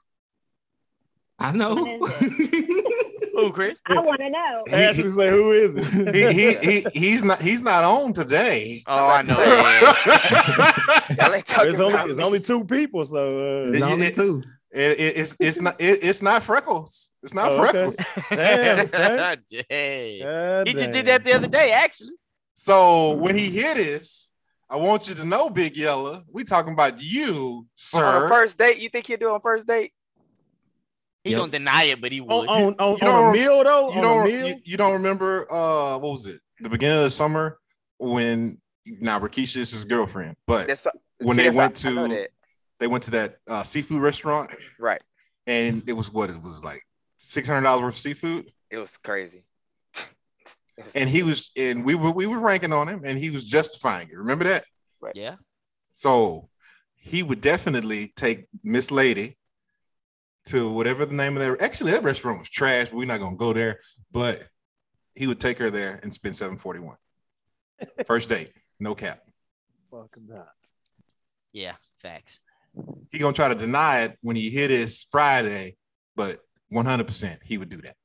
[1.38, 1.74] I know.
[1.76, 2.84] What is
[3.32, 3.78] Who, Chris?
[3.86, 4.64] I want to know.
[4.66, 8.82] He- Ashley say, "Who is it?" he, he, he he's not he's not on today.
[8.86, 9.38] Oh, I know.
[11.24, 12.24] Y'all ain't talking It's only about it's me.
[12.24, 14.42] only two people, so uh, There's only two.
[14.72, 17.10] It- it- it's it's not it- it's not freckles.
[17.22, 17.72] It's not Oh, okay.
[17.72, 17.96] freckles.
[18.30, 19.42] damn, son.
[19.50, 20.20] Dang.
[20.22, 22.14] God He just did that the other day, actually.
[22.54, 24.30] So when he hit us,
[24.68, 28.28] I want you to know, Big Yella, we talking about you, On sir.
[28.28, 29.92] first date, you think he'll do on first date?
[31.24, 31.40] He Yep.
[31.40, 32.30] gonna deny it, but he would.
[32.30, 33.90] on on, on, You on don't- a meal though.
[33.90, 34.48] you on don't a meal.
[34.48, 36.40] you, you don't remember uh what was it?
[36.60, 37.58] The beginning of the summer
[37.98, 40.86] when now Rakisha is his girlfriend, but That's
[41.18, 42.28] when see, they went I to that.
[42.80, 45.02] They went to that uh, seafood restaurant right,
[45.46, 46.82] and it was what it was like
[47.18, 48.50] six hundred dollars worth of seafood.
[48.70, 49.44] it was crazy.
[49.94, 53.30] It was- And he was and we were we were ranking on him and he
[53.30, 54.16] was justifying it.
[54.16, 54.64] Remember that?
[55.00, 55.14] Right.
[55.14, 55.36] Yeah.
[55.92, 56.48] So
[56.94, 59.36] he would definitely take Miss Lady
[60.46, 61.62] to whatever the name of that.
[61.62, 63.80] Actually, that restaurant was trash, but we're not gonna go there.
[64.10, 64.42] But
[65.14, 66.96] he would take her there and spend seven forty one.
[68.06, 69.20] First date, no cap.
[69.90, 70.48] Fucking not.
[71.52, 71.74] Yeah.
[72.00, 72.40] Facts.
[73.10, 75.76] He gonna try to deny it when he hit his Friday,
[76.14, 77.96] but one hundred percent he would do that.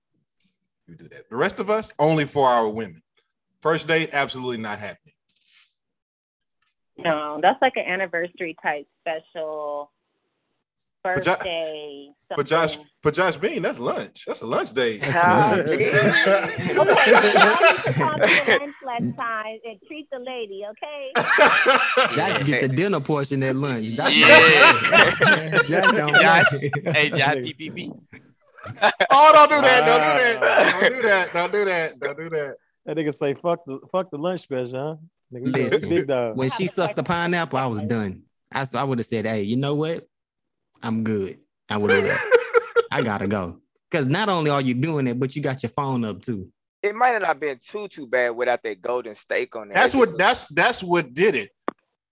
[0.86, 1.30] He would do that.
[1.30, 3.02] The rest of us only for our women.
[3.62, 5.14] First date, absolutely not happening.
[6.98, 9.92] No, that's like an anniversary type special
[11.16, 12.10] birthday.
[12.36, 12.90] For Josh, something.
[13.04, 14.24] for Josh Bean, that's lunch.
[14.26, 15.02] That's a lunch date.
[15.06, 15.84] Ah, Okay, gee.
[15.94, 18.26] y'all need to come to
[18.60, 21.12] lunch next time and treat the lady, okay?
[22.16, 23.86] Josh get the dinner portion at lunch.
[23.90, 25.62] Josh, Yeah.
[25.68, 26.50] Josh don't Josh.
[26.50, 26.72] play.
[26.94, 27.92] Hey, John PPP.
[29.12, 29.86] Oh, don't do that!
[29.86, 30.72] Don't do that!
[30.82, 31.34] Don't do that!
[31.34, 32.00] Don't do that!
[32.00, 32.56] Don't do that!
[32.88, 34.96] That nigga say fuck the fuck the lunch special, huh?
[35.32, 35.90] Nigga, Listen.
[35.90, 36.38] big dog.
[36.38, 38.24] When she sucked the pineapple, I was done.
[38.52, 40.08] I, I would have said, "Hey, you know what?
[40.86, 42.22] I'm good." I would have.
[42.92, 43.60] I gotta go.
[43.90, 46.52] Because not only are you doing it, but you got your phone up too.
[46.84, 49.76] It might have not been too too bad without that golden steak on there.
[49.76, 51.50] That's what that's that's what did it.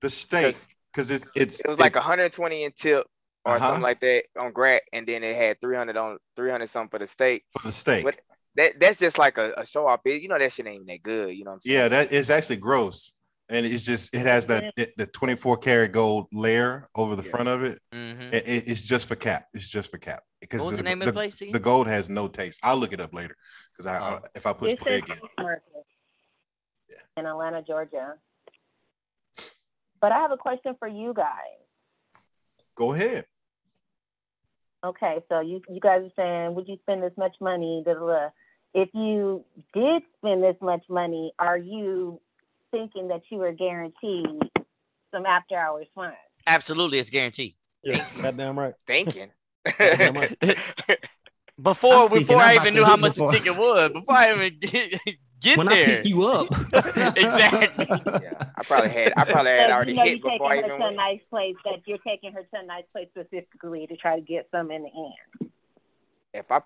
[0.01, 0.57] The steak,
[0.91, 3.05] because it's it's It was like 120 in tip
[3.45, 3.65] or Uh-huh.
[3.67, 7.07] something like that on Grat, and then it had 300 on 300 something for the
[7.07, 7.43] steak.
[7.57, 8.03] for the steak.
[8.03, 8.19] What-
[8.55, 10.01] That that's just like a, a show off.
[10.05, 11.35] You know that shit ain't even that good.
[11.35, 11.77] You know what I'm saying?
[11.77, 13.11] Yeah, that is actually gross,
[13.49, 17.29] and it's just it has that it, the 24 karat gold layer over the Yeah.
[17.31, 17.81] front of it.
[17.91, 18.33] Mhm.
[18.33, 19.47] It- it- it's just for cap.
[19.53, 21.51] It's just for cap because What was the name of the place again?
[21.53, 22.59] The gold has no taste.
[22.63, 23.35] I'll look it up later
[23.71, 24.15] because I, Oh.
[24.15, 25.19] I if I push It's play in again.
[25.37, 25.63] Market
[26.89, 26.95] Yeah.
[27.17, 28.17] in Atlanta, Georgia.
[29.99, 31.59] But I have a question for you guys.
[32.75, 33.25] Go ahead.
[34.83, 37.83] Okay, so you you guys are saying, would you spend this much money?
[38.73, 42.19] If you did spend this much money, are you
[42.73, 44.25] thinking that you were guaranteed
[45.13, 46.11] some after hours fun?
[46.47, 47.55] Absolutely, it's guaranteed.
[47.83, 48.73] Yeah, goddamn right.
[48.87, 49.29] Thinking.
[49.77, 50.37] Goddamn right.
[51.61, 54.33] Before I'm before I'm I even knew how much before- the ticket was, before I
[54.33, 54.99] even get,
[55.39, 55.97] get when I there.
[55.97, 57.85] pick you up, Exactly.
[58.23, 60.55] yeah, I probably had I probably had So already you know hit you're before I
[60.55, 63.07] taking her even to a nice place that you're taking her to a nice place
[63.15, 65.51] specifically to try to get some in the end.
[66.33, 66.61] If I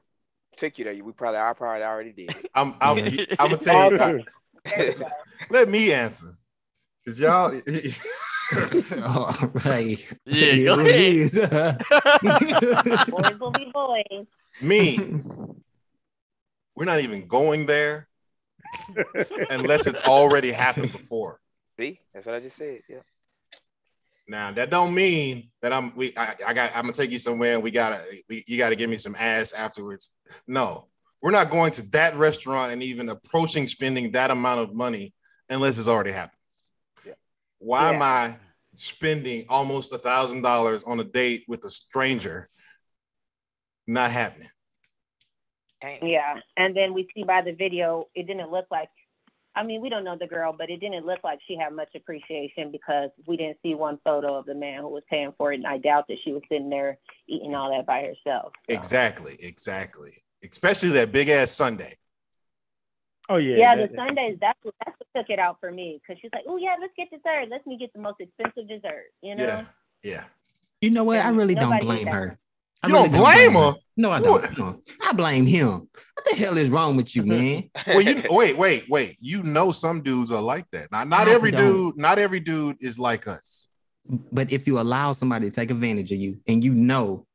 [0.55, 2.33] took you there, we probably I probably already did.
[2.55, 2.97] I'm I'm,
[3.39, 4.23] I'm gonna tell you.
[4.67, 4.75] Okay.
[4.77, 5.05] There you go.
[5.49, 6.37] let me answer
[7.03, 7.51] because y'all.
[9.03, 11.81] oh, hey, Yeah, it go is ahead.
[11.89, 13.05] what it is.
[13.09, 14.25] Boys will be boys.
[14.61, 15.21] me,
[16.75, 18.07] we're not even going there
[19.49, 21.39] unless it's already happened before.
[21.79, 22.81] See, that's what I just said.
[22.89, 22.99] Yeah.
[24.29, 27.53] Now that don't mean that I'm we I, I got I'm gonna take you somewhere
[27.55, 30.11] and we gotta we, you gotta give me some ass afterwards.
[30.47, 30.87] No,
[31.21, 35.13] we're not going to that restaurant and even approaching spending that amount of money
[35.49, 36.37] unless it's already happened.
[37.05, 37.13] Yeah.
[37.59, 38.35] Why am I
[38.75, 42.49] spending almost a thousand dollars on a date with a stranger?
[43.87, 44.49] Not happening.
[45.81, 48.89] Yeah, and then we see by the video, it didn't look like.
[49.55, 51.89] I mean, we don't know the girl, but it didn't look like she had much
[51.95, 55.57] appreciation because we didn't see one photo of the man who was paying for it,
[55.57, 58.53] and I doubt that she was sitting there eating all that by herself.
[58.53, 58.75] so.
[58.75, 60.23] Exactly, exactly.
[60.43, 61.93] Especially that big ass sundae.
[63.29, 63.57] Oh yeah.
[63.57, 64.37] Yeah, that- the sundaes.
[64.39, 66.93] That's what that's what took it out for me because she's like, "Oh yeah, let's
[66.95, 67.47] get dessert.
[67.49, 69.43] Let's me get the most expensive dessert." You know.
[69.43, 69.65] Yeah,
[70.03, 70.23] yeah.
[70.81, 71.19] You know what?
[71.19, 72.37] I And really don't blame her.
[72.83, 73.73] I You don't really blame her?
[73.97, 74.57] No, I don't.
[74.59, 74.79] No.
[75.01, 75.69] I blame him.
[76.13, 77.69] What the hell is wrong with you, man?
[77.87, 79.17] Well, you wait, wait, wait.
[79.19, 80.91] You know some dudes are like that.
[80.91, 81.73] Not not I every don't.
[81.73, 83.67] dude, not every dude is like us.
[84.31, 87.25] but if you allow somebody to take advantage of you and you know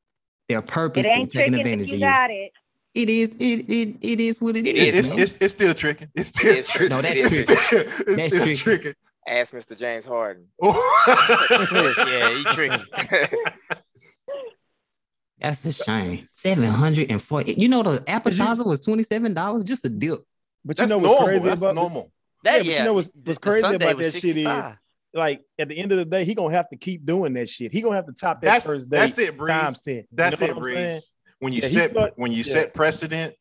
[0.48, 2.52] they're It purposely taking tricking if advantage you of you, got it.
[2.94, 4.94] It is it it, it is what it It is.
[4.94, 6.08] It- it's, it's it's still tricking.
[6.14, 6.88] It's still It's- tricking.
[6.90, 7.56] No, that's it's tricking.
[7.56, 8.54] still, it's That's still tricking.
[8.56, 8.92] tricking.
[9.26, 9.78] Ask Mr.
[9.78, 10.46] James Harden.
[10.62, 12.84] yeah, he tricky.
[15.40, 16.28] That's a shame.
[16.32, 17.54] Seven hundred and forty.
[17.54, 20.20] You know the appetizer was twenty seven dollars just a dip.
[20.64, 21.26] But you That's know what's normal.
[21.28, 22.12] crazy That's about normal.
[22.44, 24.72] Yeah, That but you know what's- what's crazy Sunday about was that shit is-
[25.14, 27.70] like at the end of the day, he gonna have to keep doing that shit.
[27.72, 29.52] He gonna have to top that That's first date that's it, Breeze.
[29.52, 29.96] times ten.
[29.96, 30.62] You That's know it, what I'm?
[30.62, 31.14] Breeze.
[31.42, 32.52] When you Yeah, set start- when you yeah.
[32.52, 33.34] set precedent,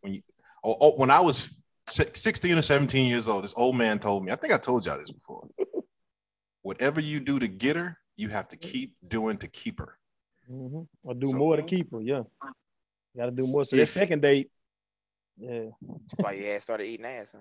[0.00, 0.22] when you
[0.64, 1.46] oh, oh, when I was
[1.86, 4.96] 16 or 17 years old, this old man told me, I think I told y'all
[4.96, 5.46] this before.
[6.62, 9.98] Whatever you do to get her, you have to keep doing to keep her.
[10.50, 10.88] Mhm.
[11.02, 12.00] Or do So- more to keep her.
[12.00, 13.62] Yeah, you got to do more.
[13.66, 14.50] So that second date,
[15.36, 15.66] yeah.
[15.82, 17.40] That's why your ass started eating ass, huh?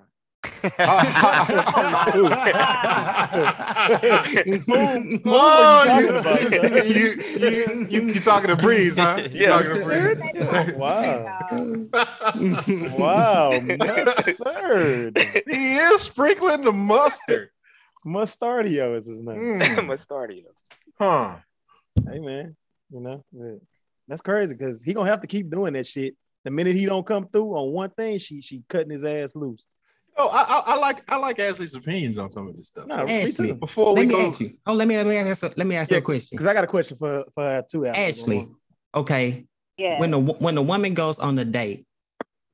[4.67, 5.21] Boom.
[5.25, 7.07] Oh, what you you, talking you,
[7.49, 9.17] you, you, you talking to Breeze, huh?
[9.31, 9.61] You Yeah.
[9.61, 10.75] talking to Breeze.
[10.75, 11.37] Wow.
[12.97, 15.17] Wow, mustard.
[15.47, 17.49] he is sprinkling the mustard.
[18.05, 19.37] Mustardio is his name.
[19.37, 20.45] Mm, I'm gonna start you.
[20.97, 21.37] huh.
[22.09, 22.55] Hey man,
[22.91, 23.55] you know yeah.
[24.07, 26.15] that's crazy because he gonna have to keep doing that shit.
[26.43, 29.65] The minute he don't come through on one thing, she she cutting his ass loose.
[30.17, 32.87] Oh, I, I, I like I like Ashley's opinions on some of this stuff.
[32.87, 33.47] No, So me Ashley.
[33.49, 33.55] too.
[33.55, 34.57] before we me go, ask you.
[34.65, 36.29] Oh, let me let me ask let me ask you a question.
[36.31, 37.85] Because I got a question for for her too.
[37.85, 37.99] after.
[38.01, 38.47] Ashley,
[38.93, 39.45] okay,
[39.77, 39.99] Yeah.
[39.99, 41.85] when the when the woman goes on the date,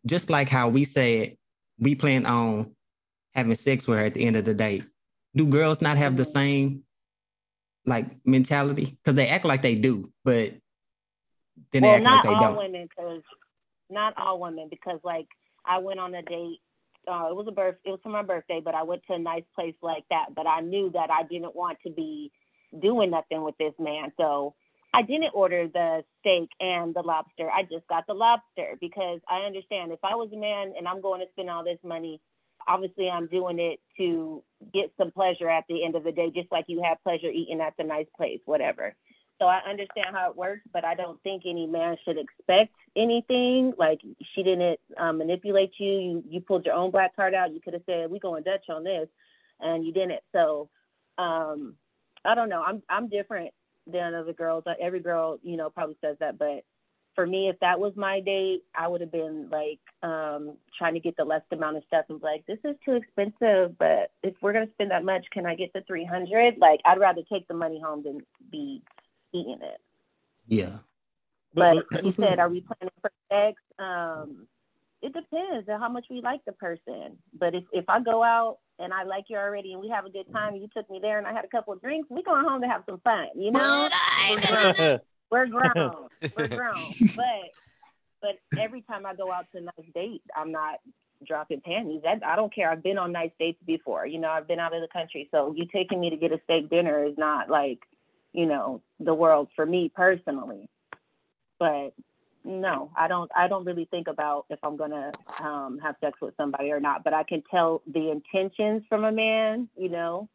[0.06, 1.36] just like how we said
[1.80, 2.76] we plan on
[3.34, 4.84] having sex with her at the end of the date,
[5.36, 6.32] do girls not have the Mhm.
[6.34, 6.84] same
[7.86, 8.98] like mentality?
[9.04, 10.54] Because they act like they do, but
[11.72, 12.58] then they well, act not like they all don't.
[12.58, 13.22] women, because
[13.90, 15.28] not all women, because like
[15.66, 16.60] I went on a date.
[17.10, 17.76] Uh, it was a birth.
[17.86, 20.36] It was for my birthday, but I went to a nice place like that.
[20.36, 22.32] But I knew that I didn't want to be
[22.82, 24.56] doing nothing with this man, so
[24.94, 27.50] I didn't order the steak and the lobster.
[27.50, 31.02] I just got the lobster because I understand if I was a man and I'm
[31.02, 32.22] going to spend all this money,
[32.68, 34.44] obviously I'm doing it to
[34.74, 37.62] get some pleasure at the end of the day, just like you have pleasure eating
[37.62, 38.96] at the nice place, whatever.
[39.40, 43.74] So I understand how it works, but I don't think any man should expect anything.
[43.78, 44.00] Like
[44.34, 45.92] she didn't um, manipulate you.
[45.92, 47.54] You you pulled your own black card out.
[47.54, 49.08] You could have said we going Dutch on this,
[49.60, 50.22] and you didn't.
[50.32, 50.70] So
[51.18, 51.76] um,
[52.26, 52.64] I don't know.
[52.64, 53.52] I'm I'm different
[53.86, 54.64] than other girls.
[54.82, 56.64] Every girl, you know, probably says that, but
[57.18, 61.00] for me, if that was my date, I would have been like um, trying to
[61.00, 63.76] get the less amount of stuff and be like, this is too expensive.
[63.80, 66.60] But if we're gonna spend that much, can I get the three hundred?
[66.60, 68.22] Like, I'd rather take the money home than
[68.52, 68.84] be
[69.34, 69.82] eating it.
[70.48, 70.78] Yeah.
[71.54, 73.62] But but- you said, are we planning for sex?
[73.80, 74.48] Um,
[75.02, 77.18] it depends on how much we like the person.
[77.38, 80.10] But if if I go out and I like you already and we have a
[80.10, 82.24] good time, and you took me there and I had a couple of drinks, we
[82.24, 83.28] going home to have some fun.
[83.36, 83.90] You know,
[85.32, 86.94] we're grown, we're grown.
[87.16, 87.54] But
[88.22, 90.80] but every time I go out to a nice date, I'm not
[91.26, 92.02] dropping panties.
[92.04, 92.70] That I don't care.
[92.70, 94.06] I've been on nice dates before.
[94.08, 96.40] You know, I've been out of the country, so you taking me to get a
[96.44, 97.80] steak dinner is not like
[98.38, 100.70] you know the world for me personally.
[101.60, 101.94] But
[102.46, 103.30] no, I don't.
[103.36, 105.12] I don't really think about if I'm gonna
[105.44, 107.04] um, have sex with somebody or not.
[107.04, 109.68] But I can tell the intentions from a man.
[109.76, 110.30] You know,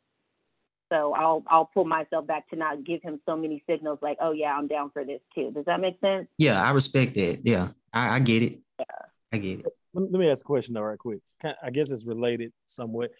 [0.92, 4.32] so I'll I'll pull myself back to not give him so many signals like, oh
[4.32, 5.52] yeah, I'm down for this too.
[5.52, 6.26] Does that make sense?
[6.38, 7.40] Yeah, I respect that.
[7.44, 8.58] Yeah, I, I get it.
[8.80, 8.84] Yeah.
[9.32, 9.66] I get it.
[9.94, 11.20] let, let me ask a question though, right quick.
[11.62, 13.12] I guess it's related somewhat.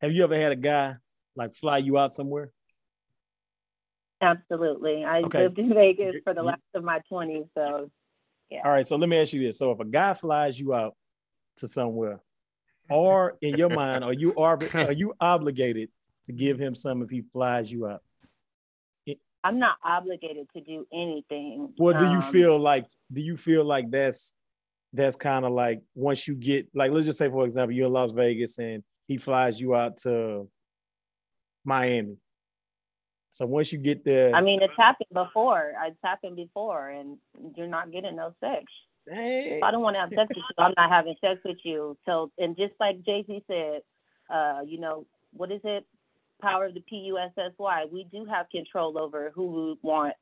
[0.00, 0.94] Have you ever had a guy
[1.34, 2.52] like fly you out somewhere?
[4.20, 5.04] Absolutely.
[5.04, 5.44] I Okay.
[5.44, 7.90] lived in Vegas for the last of my 20s, so
[8.64, 10.96] All right, so let me ask you this: so if a guy flies you out
[11.56, 12.20] to somewhere,
[12.90, 15.90] or in your mind, are you are, are you obligated
[16.24, 18.02] to give him some if he flies you out?
[19.44, 21.72] I'm not obligated to do anything.
[21.78, 24.34] Well, do you Um, feel like do you feel like that's
[24.92, 27.92] that's kind of like once you get like let's just say for example you're in
[27.92, 30.48] Las Vegas and he flies you out to
[31.64, 32.16] Miami.
[33.30, 35.72] So once you get there, I mean, it's happened before.
[35.86, 37.18] It's happened before, and
[37.56, 38.64] you're not getting no sex.
[39.06, 41.96] hey, I don't want to have sex with you, I'm not having sex with you.
[42.06, 43.82] So, and just like Jay Z said,
[44.32, 45.84] uh, you know, what is it?
[46.40, 47.86] Power of the P U S S Y.
[47.92, 50.14] We do have control over who we want,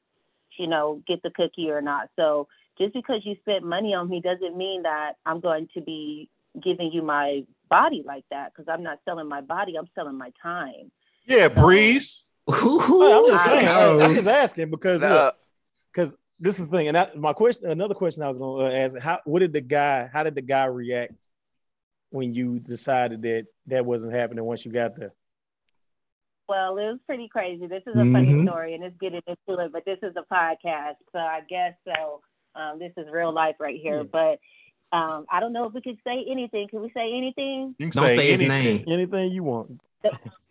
[0.58, 2.08] you know, get the cookie or not.
[2.16, 2.48] So
[2.78, 6.28] just because you spent money on me doesn't mean that I'm going to be
[6.62, 9.76] giving you my body like that because I'm not selling my body.
[9.76, 10.90] I'm selling my time.
[11.26, 12.25] Yeah, Breeze.
[12.48, 13.68] Hey, I'm just saying.
[13.68, 14.14] I I'm Oh.
[14.14, 15.34] just asking because Uh, look,
[15.92, 18.76] because this is the thing, and that, my question, another question I was going to
[18.78, 20.08] ask: How, what did the guy?
[20.12, 21.28] How did the guy react
[22.10, 25.12] when you decided that that wasn't happening once you got there?
[26.48, 27.66] Well, it was pretty crazy.
[27.66, 28.42] This is a funny Mhm.
[28.44, 32.20] story, and it's getting into it, but this is a podcast, so I guess so.
[32.54, 34.02] Um, this is real life right here, Yeah.
[34.04, 34.38] but
[34.92, 36.68] um, I don't know if we could say anything.
[36.68, 37.74] Can we say anything?
[37.80, 38.76] You can Don't say his anything.
[38.76, 38.84] name.
[38.86, 39.80] Anything you want.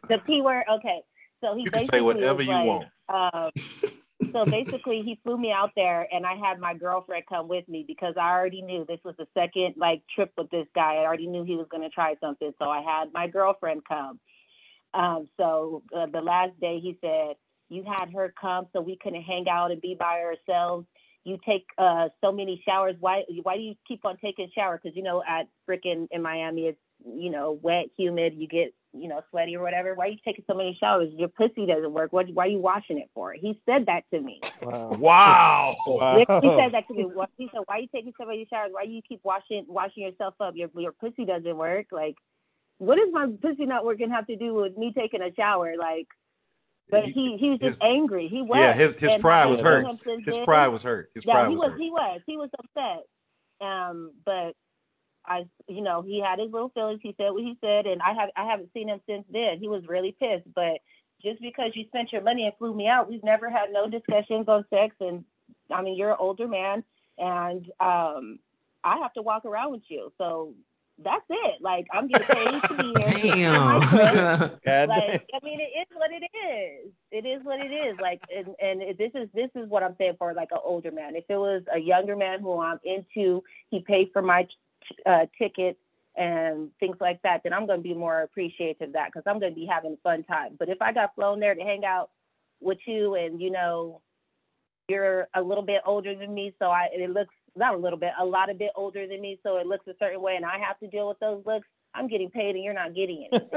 [0.09, 0.65] The p word.
[0.69, 1.01] Okay,
[1.41, 2.87] so he You can say whatever you like, want.
[3.09, 3.51] Um,
[4.31, 7.83] so basically, he flew me out there, and I had my girlfriend come with me
[7.87, 10.95] because I already knew this was the second like trip with this guy.
[10.95, 14.19] I already knew he was going to try something, so I had my girlfriend come.
[14.93, 17.35] Um, so uh, the last day, he said,
[17.69, 20.87] "You had her come, so we couldn't hang out and be by ourselves."
[21.23, 22.95] You take uh, so many showers.
[22.99, 23.23] Why?
[23.43, 24.79] Why do you keep on taking showers?
[24.83, 28.35] Because you know, at freaking in Miami, it's you know wet, humid.
[28.35, 29.93] You get you know sweaty or whatever.
[29.93, 31.09] Why are you taking so many showers?
[31.15, 32.13] Your pussy doesn't work.
[32.13, 32.27] What?
[32.33, 33.33] Why are you washing it for?
[33.33, 34.41] He said that to me.
[34.61, 34.89] Wow.
[34.99, 35.75] Wow.
[35.87, 36.15] Wow.
[36.15, 37.05] He he said that to me.
[37.37, 38.71] He said, "Why are you taking so many showers?
[38.71, 40.55] Why do you keep washing washing yourself up?
[40.55, 41.87] Your your pussy doesn't work.
[41.91, 42.15] Like,
[42.77, 45.75] what does my pussy not working have to do with me taking a shower?
[45.77, 46.07] Like,
[46.89, 48.27] but he he was just His- angry.
[48.27, 48.57] He was.
[48.59, 49.87] Yeah, his his pride was hurt.
[50.25, 51.11] His pride was hurt.
[51.13, 51.71] His yeah, pride he was was.
[51.71, 51.79] hurt.
[51.81, 52.21] He was.
[52.25, 53.03] He was upset.
[53.61, 54.53] Um, but
[55.27, 56.99] I, you know, he had his little feelings.
[57.03, 59.59] He said what he said, and I have I haven't seen him since then.
[59.59, 60.51] He was really pissed.
[60.53, 60.79] But
[61.21, 64.47] just because you spent your money and flew me out, we've never had no discussions
[64.47, 64.95] on sex.
[64.99, 65.25] And
[65.71, 66.83] I mean, you're an older man,
[67.17, 68.39] and um,
[68.83, 70.11] I have to walk around with you.
[70.17, 70.53] So
[71.03, 71.61] that's it.
[71.61, 73.09] Like I'm getting paid to be here.
[73.21, 73.79] Damn.
[74.63, 76.91] God like I mean, it is what it is.
[77.11, 77.99] It is what it is.
[77.99, 81.15] Like, and and this is this is what I'm saying for like an older man.
[81.15, 84.47] If it was a younger man who I'm into, he paid for my
[85.05, 85.77] uh, ticket
[86.15, 89.39] and things like that, then I'm going to be more appreciative of that because I'm
[89.39, 90.55] going to be having a fun time.
[90.57, 92.09] But if I got flown there to hang out
[92.61, 94.01] with you, and you know,
[94.87, 98.11] you're a little bit older than me, so I it looks not a little bit,
[98.19, 100.57] a lot of bit older than me, so it looks a certain way, and I
[100.59, 101.67] have to deal with those looks.
[101.93, 103.49] I'm getting paid, and you're not getting anything.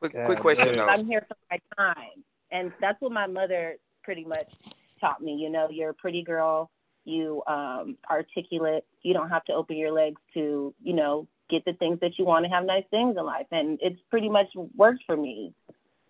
[0.00, 0.86] Quick, God quick question though.
[0.86, 2.24] I'm here for my time.
[2.50, 4.52] And that's what my mother pretty much
[5.00, 5.34] taught me.
[5.34, 6.70] You know, you're a pretty girl,
[7.08, 11.72] you um articulate, you don't have to open your legs to, you know, get the
[11.72, 13.46] things that you want to have nice things in life.
[13.50, 15.54] And it's pretty much worked for me.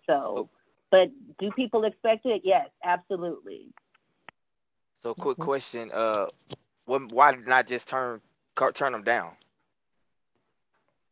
[0.05, 0.49] So
[0.91, 2.41] but do people expect it?
[2.43, 3.67] Yes, absolutely.
[5.03, 5.91] So quick question.
[5.93, 6.27] Uh,
[6.85, 8.21] what, why did not just turn
[8.55, 9.31] car- turn them down?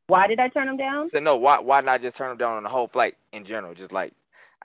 [0.07, 1.09] Why did I turn them down?
[1.09, 3.73] So no, why why not just turn them down on the whole flight in general?
[3.73, 4.13] Just like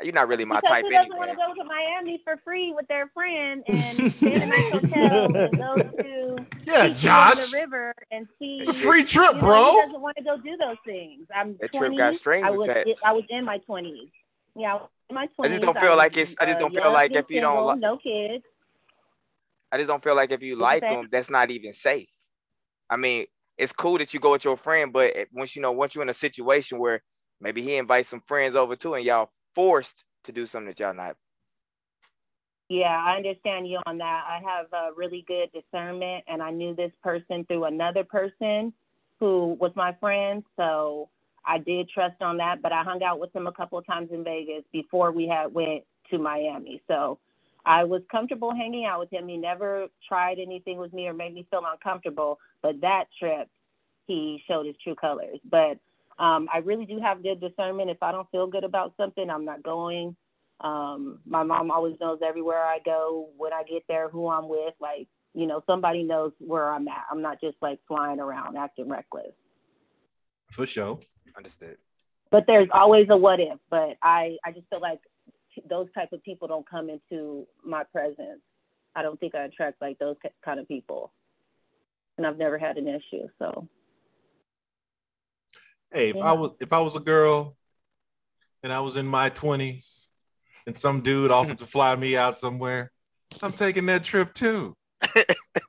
[0.03, 2.73] you're not really my because type who doesn't want to go to Miami for free
[2.75, 6.37] with their friend and stay in a nice hotel and go to
[6.67, 7.51] Yeah, see Josh.
[7.51, 9.71] the river and see It's a free trip, you know, bro.
[9.71, 11.27] He doesn't want to go do those things.
[11.35, 13.01] I'm That trip got strings I was attached.
[13.05, 14.11] I was in my 20s.
[14.57, 15.45] Yeah, I was in my 20s.
[15.45, 17.57] I just don't feel was, like it's- I just don't feel like if you don't
[17.57, 18.45] single, li- no kids.
[19.71, 22.09] I just don't feel like if you What like them, that's not even safe.
[22.91, 23.27] I mean,
[23.57, 26.09] it's cool that you go with your friend, but once you know, once you're in
[26.11, 27.03] a situation where
[27.41, 30.95] maybe he invites some friends over too, and y'all forced to do something that y'all
[30.95, 31.17] not.
[32.69, 34.25] Yeah, I understand you on that.
[34.27, 38.73] I have a really good discernment, and I knew this person through another person
[39.21, 40.43] who was my friend.
[40.57, 41.11] So
[41.45, 44.09] I did trust on that, but I hung out with him a couple of times
[44.11, 46.81] in Vegas before we had went to Miami.
[46.89, 47.19] So
[47.65, 49.29] I was comfortable hanging out with him.
[49.29, 52.39] He never tried anything with me or made me feel uncomfortable.
[52.63, 53.49] But that trip,
[54.07, 55.39] he showed his true colors.
[55.49, 55.79] But
[56.23, 57.91] um, I really do have good discernment.
[57.91, 60.15] If I don't feel good about something, I'm not going.
[60.61, 64.75] Um, my mom always knows everywhere I go, when I get there, who I'm with.
[64.81, 67.07] Like, you know, somebody knows where I'm at.
[67.11, 69.33] I'm not just like flying around acting reckless.
[70.53, 71.01] For sure.
[71.37, 71.79] Understood.
[72.31, 73.59] But there's always a what if.
[73.69, 75.01] But I, I just feel like
[75.69, 78.43] those type of people don't come into my presence.
[78.95, 81.13] I don't think I attract like those kind of people.
[82.17, 83.27] And I've never had an issue.
[83.41, 83.67] So
[85.93, 86.23] Hey, if Yeah.
[86.25, 87.57] I was if I was a girl
[88.63, 90.09] and I was in my twenties
[90.67, 92.91] and some dude offered to fly me out somewhere,
[93.43, 94.77] I'm taking that trip too.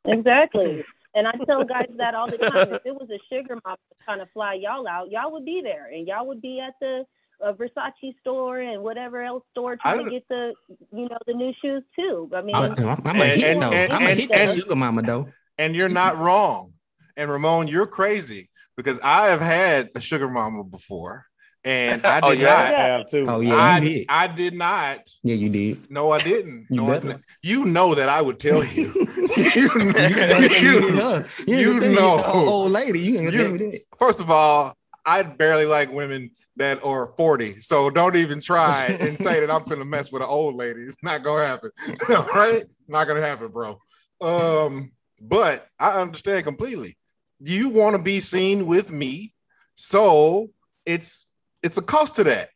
[0.06, 0.84] exactly.
[1.16, 2.74] And I tell guys that all the time.
[2.74, 5.86] If it was a sugar mama trying to fly y'all out, y'all would be there,
[5.88, 7.04] and y'all would be at the
[7.44, 10.54] uh, Versace store and whatever else store trying to get the,
[10.92, 12.30] you know, the new shoes too.
[12.36, 12.72] I mean, I'm,
[13.06, 13.72] I'm a And- hit and- though.
[13.72, 15.30] and- I'm a and- hit that and- sugar mama though.
[15.60, 16.74] And you're not wrong.
[17.16, 21.26] And Ramon, you're crazy because I have had a sugar mama before,
[21.64, 22.46] and I did Oh, yeah?
[22.46, 22.68] not.
[22.78, 23.26] have too.
[23.30, 23.56] Oh, yeah.
[23.56, 24.06] I, you did.
[24.10, 25.10] I did not.
[25.24, 25.90] Yeah, you did.
[25.92, 26.68] No, I didn't.
[26.70, 27.22] You no, I didn't.
[27.42, 28.94] You know that I would tell you.
[29.38, 32.50] you, You ain't gonna tell me you- You, you ain't gonna tell me know.
[32.52, 33.00] old lady.
[33.00, 33.82] You ain't You- tell me that.
[33.98, 37.62] First of all, I barely like women that are 40.
[37.62, 40.82] So don't even try and say that I'm gonna mess with an old lady.
[40.82, 41.72] It's not gonna happen.
[42.10, 42.64] right?
[42.88, 43.80] Not gonna happen, bro.
[44.22, 46.98] Um, but I understand completely.
[47.44, 49.34] You want to be seen with me,
[49.76, 50.50] so
[50.86, 51.26] it's
[51.62, 52.50] it's a cost to that.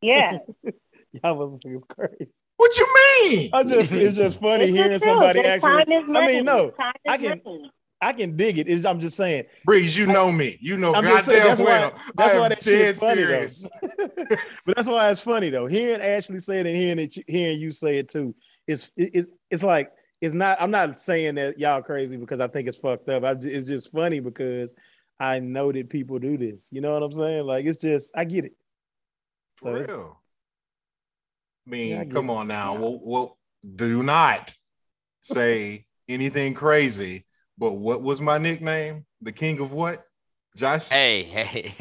[0.00, 0.36] Yeah.
[1.24, 2.30] Y'all motherfuckers crazy.
[2.58, 2.86] What you
[3.22, 3.50] mean?
[3.52, 5.84] I just it's just funny It's hearing somebody It's actually.
[5.84, 7.70] time is I mean, no, Time is I can- money.
[8.02, 8.68] I can dig it.
[8.68, 9.44] Is I'm just saying.
[9.64, 10.58] Breeze, you know me.
[10.60, 13.22] You know I'm just saying goddamn that's why that's I why that dead shit's funny
[13.22, 13.70] serious.
[13.80, 13.88] though.
[14.66, 15.64] but that's why it's funny though.
[15.66, 18.34] Hearing Ashley say it and hearing it, hearing you say it too.
[18.68, 19.90] It's it- it's it's like
[20.20, 20.56] it's not.
[20.60, 23.24] I'm not saying that y'all crazy because I think it's fucked up.
[23.24, 24.74] I, it's just funny because
[25.20, 26.70] I know that people do this.
[26.72, 27.44] You know what I'm saying?
[27.46, 28.52] Like it's just I get it.
[29.60, 30.20] So For real.
[31.66, 32.34] I mean, Yeah, I come it.
[32.34, 32.74] on now.
[32.76, 33.38] Well, well,
[33.74, 34.54] do not
[35.20, 37.24] say anything crazy.
[37.58, 39.04] But what was my nickname?
[39.22, 40.04] The king of what?
[40.56, 40.88] Josh?
[40.88, 41.74] Hey, hey.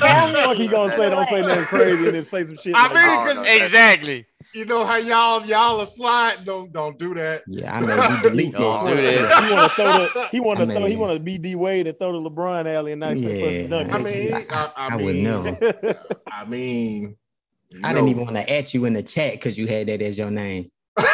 [0.00, 0.42] Tell me.
[0.42, 2.74] fuck he gonna say don't say nothing crazy and then say some shit.
[2.74, 3.42] I like mean, Oh, 'cause no.
[3.64, 4.26] exactly.
[4.56, 6.44] You know how y'all y'all are sliding.
[6.44, 7.42] Don't don't do that.
[7.46, 8.96] Yeah, I know you delete Don't that.
[8.96, 9.44] do that.
[9.44, 9.92] He want to throw
[10.22, 10.28] the.
[10.32, 10.84] He want to I throw.
[10.86, 13.32] He mean- want to be D Wade and throw the LeBron alley and not expect
[13.34, 14.52] Yeah, dunk I mean, shit.
[14.52, 15.58] I, I, I would mean, never.
[16.32, 17.16] I mean,
[17.70, 18.10] you I didn't know.
[18.12, 20.70] even want to at you in the chat because you had that as your name.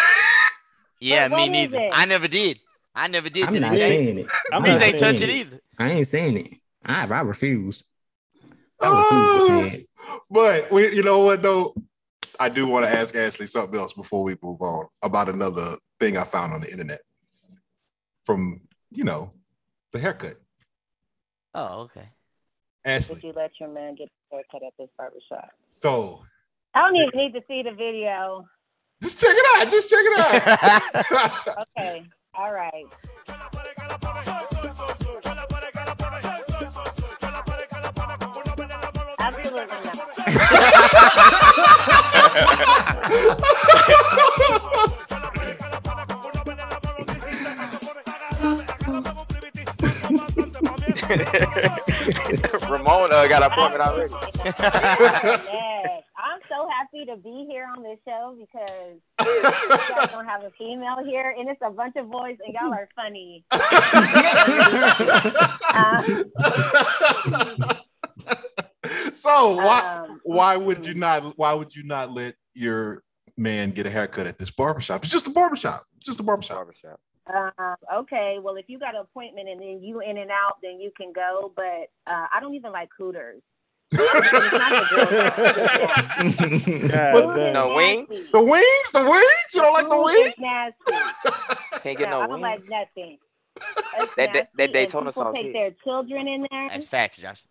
[1.01, 1.89] Yeah, me neither.
[1.93, 2.61] I never did.
[2.95, 3.49] I never did.
[3.49, 4.27] I'm not saying it.
[4.53, 5.29] I'm I'm not ain't saying touch it.
[5.29, 5.61] it either.
[5.77, 6.53] I ain't saying it.
[6.87, 7.83] I, I refuse.
[8.81, 9.85] I refuse to.
[10.31, 11.75] But we, you know what though,
[12.43, 16.17] I do want to ask Ashley something else before we move on about another thing
[16.17, 17.01] I found on the internet
[18.25, 19.31] from you know
[19.93, 20.41] the haircut.
[21.55, 22.09] Oh, okay.
[22.85, 25.51] Did Ashley, you let your man get a haircut at this barbershop?
[25.71, 26.25] so
[26.75, 28.45] I don't even need to see the video.
[29.01, 29.71] just check it out.
[29.71, 30.19] Just check it
[31.15, 31.67] out.
[31.79, 32.03] Okay.
[32.35, 32.87] All right.
[52.71, 54.15] Ramon uh, got an appointment already.
[54.45, 54.61] Yes.
[56.17, 60.51] I'm so happy to be here on this show because you guys don't have a
[60.59, 63.45] female here, and it's a bunch of boys, and y'all are funny.
[69.13, 73.03] so why Um, why would you not why would you not let your
[73.37, 75.03] man get a haircut at this barbershop?
[75.05, 75.85] It's just a barbershop.
[75.99, 76.57] It's just a barbershop.
[76.57, 77.01] Barbershop.
[77.33, 80.81] Um, okay, well, if you got an appointment and then you in and out, then
[80.81, 81.53] you can go.
[81.55, 83.43] But uh, I don't even like Hooters.
[83.95, 84.03] It's
[86.83, 87.37] the girls.
[87.37, 88.31] But- No wings?
[88.33, 89.55] The wings, the wings.
[89.55, 90.35] You don't like the Food wings?
[90.39, 90.93] Nasty.
[91.83, 92.43] Can't get No, I don't wings.
[92.43, 93.19] like nothing.
[93.57, 95.53] That's That- that- nasty, that Daytona people sauce take hit.
[95.53, 97.43] their children in there, That's facts, Josh.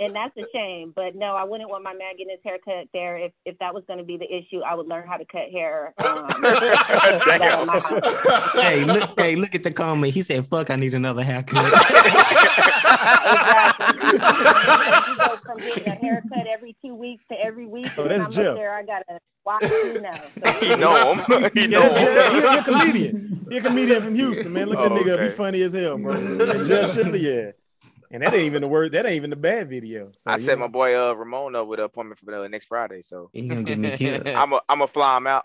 [0.00, 0.92] And that's a shame.
[0.96, 3.16] But no, I wouldn't want my man getting his hair cut there.
[3.18, 5.50] If if that was going to be the issue, I would learn how to cut
[5.52, 5.94] hair.
[6.04, 8.52] Um, right at my house.
[8.54, 10.12] hey, look, hey, look at the comment.
[10.14, 11.72] He said, "Fuck, I need another haircut."
[13.30, 14.12] Exactly.
[14.12, 17.88] you go from getting a haircut every two weeks to every week.
[17.96, 18.56] Oh, that's Jeff.
[18.56, 18.74] there.
[18.74, 20.20] I gotta watch you now.
[20.44, 21.50] So, He know him.
[21.54, 21.92] he Yeah, know him.
[21.92, 22.32] Jeff.
[22.32, 23.46] He, he a comedian.
[23.50, 24.68] He a comedian from Houston, man.
[24.68, 25.28] Look at Oh, that nigga okay.
[25.28, 26.62] be funny as hell, bro.
[26.64, 27.50] Jeff Shelley, yeah.
[28.10, 28.92] And that ain't even the word.
[28.92, 30.10] That ain't even the bad video.
[30.16, 32.66] So, I you set my boy uh, Ramon up with an appointment for uh, next
[32.66, 34.26] Friday, so He gonna get me killed.
[34.34, 35.44] I'm a I'm a fly him out.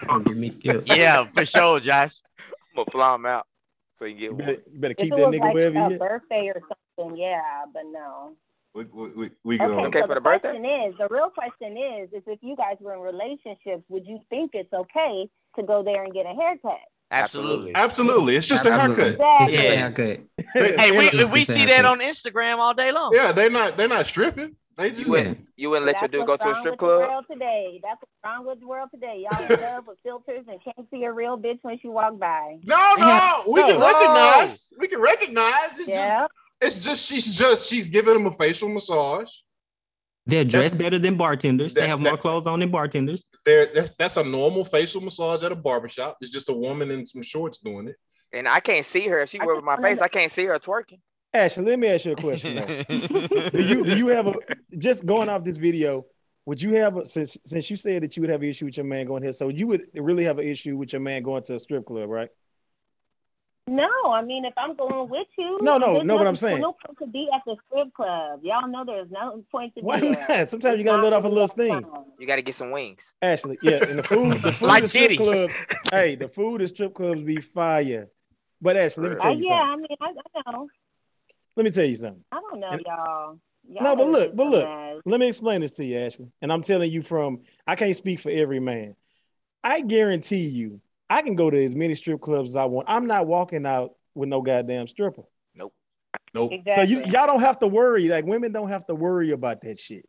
[0.00, 0.84] He gonna get me killed.
[0.86, 2.22] Yeah, for sure, Josh.
[2.38, 3.46] I'm gonna fly him out
[3.94, 5.88] so he can You get better, you better keep that was nigga like wherever a
[5.88, 5.98] he is.
[5.98, 6.60] birthday or
[6.96, 8.32] something, yeah, but no.
[8.74, 9.80] we we, we, we Okay, go.
[9.84, 10.48] Okay so for the the birthday?
[10.50, 14.20] question is, the real question is, is if you guys were in relationships, would you
[14.30, 16.78] think it's okay to go there and get a haircut?
[17.10, 17.72] Absolutely.
[17.74, 19.04] Absolutely, it's just a Absolutely.
[19.04, 19.48] haircut.
[19.48, 19.56] It's Exactly.
[19.56, 20.66] just a Yeah.
[20.66, 20.80] haircut.
[20.80, 23.12] Hey, we, It's we see that on Instagram all day long.
[23.14, 24.56] yeah, they're not they're not stripping.
[24.76, 27.08] They just You wouldn't you wouldn't let your That's dude go to a strip club?
[27.10, 27.80] world today.
[27.82, 29.24] That's what's wrong with the world today.
[29.28, 32.58] Y'all in love with filters and can't see a real bitch when she walk by.
[32.64, 33.42] no, no.
[33.48, 34.72] We can recognize.
[34.78, 35.70] We can recognize.
[35.70, 36.26] It's just Yeah.
[36.60, 39.30] it's just she's just she's giving him a facial massage.
[40.26, 41.72] They're dressed better than bartenders.
[41.74, 43.24] that- They have that- more clothes on than bartenders.
[43.48, 46.18] There, that's, that's a normal facial massage at a barbershop.
[46.20, 47.96] It's just a woman in some shorts doing it.
[48.30, 50.00] And I can't see her if she I work just with my face.
[50.02, 51.00] I can't see her twerking.
[51.32, 52.56] Ashley, let me ask you a question.
[52.88, 54.34] Do you do you have a
[54.76, 56.04] just going off this video?
[56.44, 58.76] Would you have a, since since you said that you would have an issue with
[58.76, 59.32] your man going here?
[59.32, 62.10] So you would really have an issue with your man going to a strip club,
[62.10, 62.28] right?
[63.68, 65.58] No, I mean if I'm going with you.
[65.60, 66.60] No, no, no, what I'm saying.
[66.60, 68.40] No point to be at the strip club.
[68.42, 70.26] Y'all know there's no point to Why be there.
[70.28, 70.48] not?
[70.48, 71.84] Sometimes you gotta let off a little steam.
[72.18, 73.12] You got to get some wings.
[73.22, 75.54] Ashley, yeah, and the food, the food Like at strip clubs.
[75.92, 78.08] hey, the food at strip clubs be fire.
[78.60, 79.86] But Ashley, let me Uh, tell you yeah, something.
[80.00, 80.68] I mean I, I know.
[81.56, 82.24] Let me tell you something.
[82.32, 83.38] I don't know, And- y'all.
[83.68, 84.68] y'all No, but look, but look.
[84.68, 84.96] mess.
[85.04, 86.28] Let me explain this to you, Ashley.
[86.40, 88.96] And I'm telling you from I can't speak for every man,
[89.62, 90.80] I guarantee you,
[91.10, 92.86] I can go to as many strip clubs as I want.
[92.90, 95.22] I'm not walking out with no goddamn stripper.
[95.54, 95.72] Nope.
[96.34, 96.94] So Exactly.
[96.94, 98.08] you y'all don't have to worry.
[98.08, 100.06] Like women don't have to worry about that shit.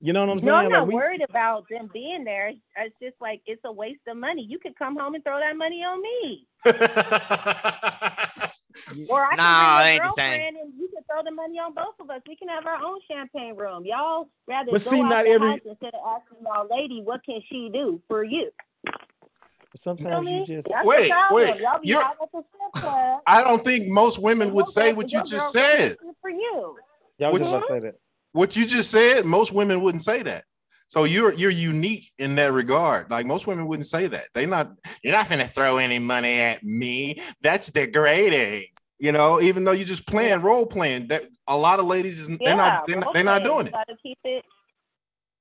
[0.00, 0.52] You know what I'm saying?
[0.52, 0.66] no, saying?
[0.66, 2.48] I'm not Like, we- worried about them being there.
[2.76, 4.42] It's just like it's a waste of money.
[4.46, 6.46] You could come home and throw that money on me,
[9.08, 11.30] or I Nah, can it bring a ain't the girlfriend and you can throw the
[11.30, 12.20] money on both of us.
[12.28, 13.84] We can have our own champagne room.
[13.86, 17.00] Y'all rather But go see, out not the every- house instead of asking y'all lady
[17.02, 18.50] what can she do for you.
[19.76, 23.20] You know Sometimes you just That's Wait, the wait, Y'all be you're- out at the.
[23.26, 25.96] I don't think most women would say what you just said.
[26.00, 26.76] do for you.
[27.18, 27.94] y'all was What just about to say that.
[28.32, 30.44] What you just said, most women wouldn't say that.
[30.88, 33.10] So you're you're unique in that regard.
[33.10, 34.24] Like most women wouldn't say that.
[34.34, 34.72] They not
[35.02, 37.20] you're not gonna throw any money at me.
[37.42, 38.66] That's degrading.
[38.98, 42.28] You know, even though you're just playing role playing, that a lot of ladies is-
[42.38, 43.72] they're not they're not, they're not doing it.
[43.72, 44.44] Got to keep it.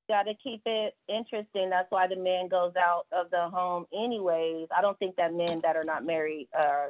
[0.08, 1.70] Got to keep it interesting.
[1.70, 4.68] That's why the man goes out of the home anyways.
[4.76, 6.90] I don't think that men that are not married, uh,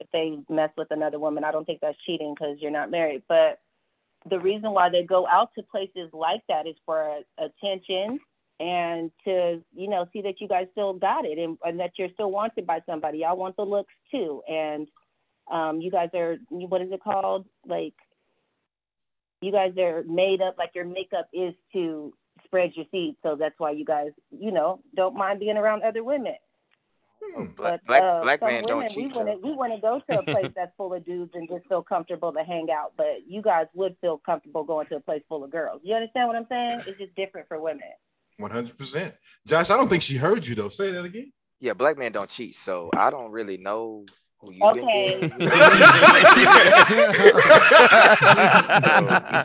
[0.00, 3.22] if they mess with another woman, I don't think that's cheating because you're not married.
[3.28, 3.60] But
[4.28, 8.18] the reason why they go out to places like that is for attention
[8.60, 12.10] and to you know see that you guys still got it and, and that you're
[12.14, 13.24] still wanted by somebody.
[13.24, 14.88] I want the looks too, and
[15.50, 17.46] um, you guys are what is it called?
[17.66, 17.94] Like
[19.40, 22.12] you guys are made up like your makeup is to
[22.54, 23.16] spread your seed.
[23.22, 26.34] So that's why you guys, you know, don't mind being around other women.
[27.20, 27.46] Hmm.
[27.56, 29.16] But black, uh, black some man don't women, we cheat.
[29.16, 31.66] want to we want to go to a place that's full of dudes and just
[31.68, 32.92] feel comfortable to hang out.
[32.96, 35.80] But you guys would feel comfortable going to a place full of girls.
[35.82, 36.82] You understand what I'm saying?
[36.86, 37.82] It's just different for women.
[38.36, 39.14] One hundred percent.
[39.46, 40.68] Josh, I don't think she heard you though.
[40.68, 41.32] Say that again.
[41.60, 42.56] Yeah, black men don't cheat.
[42.56, 44.04] So I don't really know
[44.38, 45.30] who you Okay.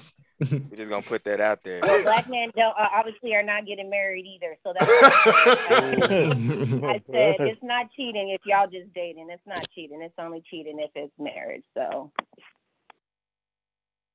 [0.40, 0.62] been with.
[0.62, 1.80] So, We're just gonna put that out there.
[1.82, 4.58] Well, black men don't uh, obviously are not getting married either.
[4.64, 4.90] So that's.
[4.92, 9.30] I said it's not cheating if y'all just dating.
[9.32, 10.02] It's not cheating.
[10.02, 11.64] It's only cheating if it's marriage.
[11.76, 12.12] So,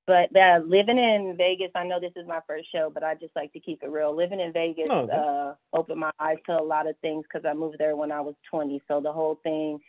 [0.07, 3.35] but uh, living in Vegas, I know this is my first show, but I just
[3.37, 4.15] like to keep it real.
[4.15, 7.47] Living in Vegas No, that's- uh, opened my eyes to a lot of things because
[7.49, 8.83] I moved there when I was 20.
[8.89, 9.81] So the whole thing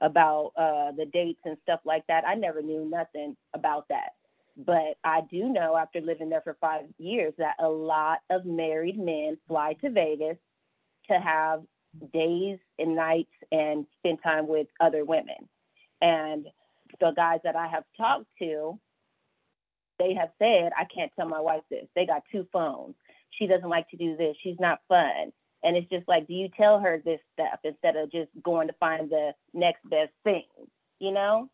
[0.00, 4.10] about uh, the dates and stuff like that, I never knew nothing about that.
[4.58, 8.98] But I do know after living there for five years that a lot of married
[8.98, 10.36] men fly to Vegas
[11.08, 11.62] to have
[12.12, 15.48] days and nights and spend time with other women.
[16.02, 16.46] And
[17.00, 18.78] the guys that I have talked to,
[19.98, 21.86] they have said, I can't tell my wife this.
[21.94, 22.96] They got two phones.
[23.30, 24.36] She doesn't like to do this.
[24.42, 25.32] She's not fun.
[25.62, 28.74] And it's just like, do you tell her this stuff instead of just going to
[28.74, 30.44] find the next best thing,
[30.98, 31.48] you know?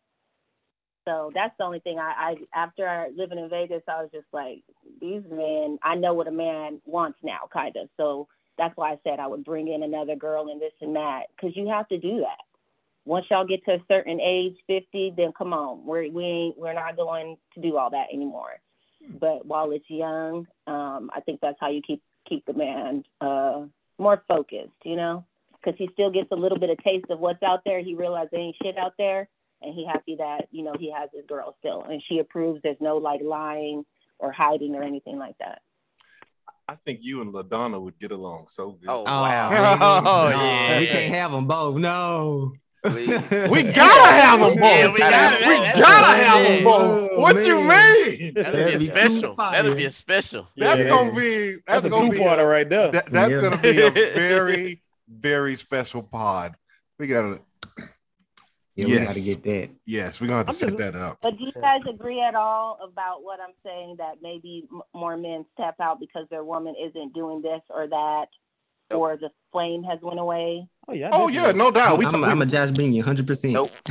[1.05, 4.25] So that's the only thing I, I after I living in Vegas, I was just
[4.33, 4.63] like,
[4.99, 7.89] these men, I know what a man wants now, kind of.
[7.95, 8.27] So
[8.57, 11.55] that's why I said I would bring in another girl and this and that, because
[11.55, 12.43] you have to do that.
[13.05, 16.73] Once y'all get to a certain age, fifty, then come on, we're we ain't we're
[16.73, 18.59] not going to do all that anymore.
[19.19, 23.65] But while it's young, um, I think that's how you keep keep the man uh,
[23.99, 27.43] more focused, you know, because he still gets a little bit of taste of what's
[27.43, 27.79] out there.
[27.79, 29.27] He realizes there ain't shit out there,
[29.61, 32.61] and he happy that you know he has his girl still, and she approves.
[32.63, 33.83] There's no like lying
[34.19, 35.61] or hiding or anything like that.
[36.67, 38.89] I think you and LaDonna would get along so good.
[38.89, 40.01] Oh Oh, wow.
[40.05, 40.79] Oh, no, yeah.
[40.79, 41.77] we can't have them both.
[41.77, 42.53] No.
[42.83, 43.09] Please.
[43.49, 44.59] We gotta have them both.
[44.59, 47.09] Yeah, we gotta- we that's- gotta that's- have them both.
[47.13, 48.33] Oh, What you mean?
[48.35, 49.35] That'll That'd be be a special.
[49.35, 50.47] That'll be a special.
[50.55, 50.89] That's Yeah.
[50.89, 52.91] gonna be that's, That's a gonna two be parter right there.
[52.91, 53.41] that- that's Yeah.
[53.41, 56.55] gonna be a very very special pod.
[56.99, 57.39] We gotta
[58.75, 59.07] Yeah, we Yes.
[59.07, 59.69] gotta get that.
[59.85, 61.17] yes, we're gonna have to I'm set just- that up.
[61.21, 65.45] But do you guys agree at all about what I'm saying that maybe more men
[65.53, 68.25] step out because their woman isn't doing this or that,
[68.91, 68.99] Nope.
[68.99, 70.67] or the flame has went away?
[70.89, 71.09] Oh yeah.
[71.13, 71.97] Oh yeah, no doubt.
[71.97, 73.25] We I'm, talk- I'm a Josh Bean, 100.
[73.25, 73.71] percent Nope.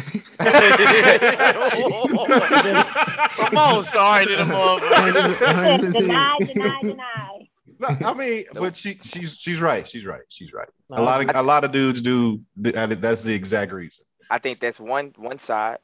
[2.35, 5.35] Come on, sorry to the motherfucker.
[5.35, 5.93] 100%.
[5.93, 7.49] deny, deny, deny.
[7.81, 9.87] No, I mean, but she she's she's right.
[9.89, 10.23] She's right.
[10.29, 10.69] She's right.
[10.91, 12.41] No, A lot of a lot of dudes do.
[12.57, 14.05] That's the exact reason.
[14.31, 15.79] I think that's one one side.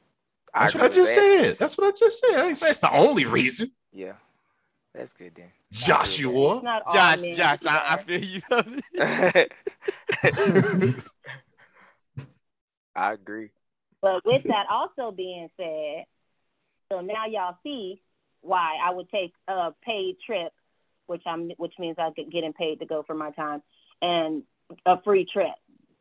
[0.53, 1.21] I That's agree what I just that.
[1.21, 1.57] said.
[1.59, 2.39] That's what I just said.
[2.39, 3.71] I didn't say it's the only reason.
[3.93, 4.13] Yeah,
[4.93, 5.51] that's good then.
[5.71, 6.61] Joshua.
[6.91, 8.41] Josh, Josh, I, I feel you.
[12.95, 13.51] I agree.
[14.01, 16.03] But with that also being said,
[16.91, 18.01] so now y'all see
[18.41, 20.51] why I would take a paid trip,
[21.05, 23.61] which I'm, which means I get getting paid to go for my time,
[24.01, 24.43] and
[24.85, 25.53] a free trip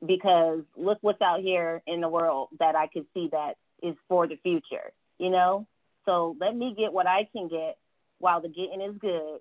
[0.04, 4.26] because look what's out here in the world that I could see that is for
[4.26, 5.66] the future, you know.
[6.06, 7.76] So let me get what I can get
[8.18, 9.40] while the getting is good,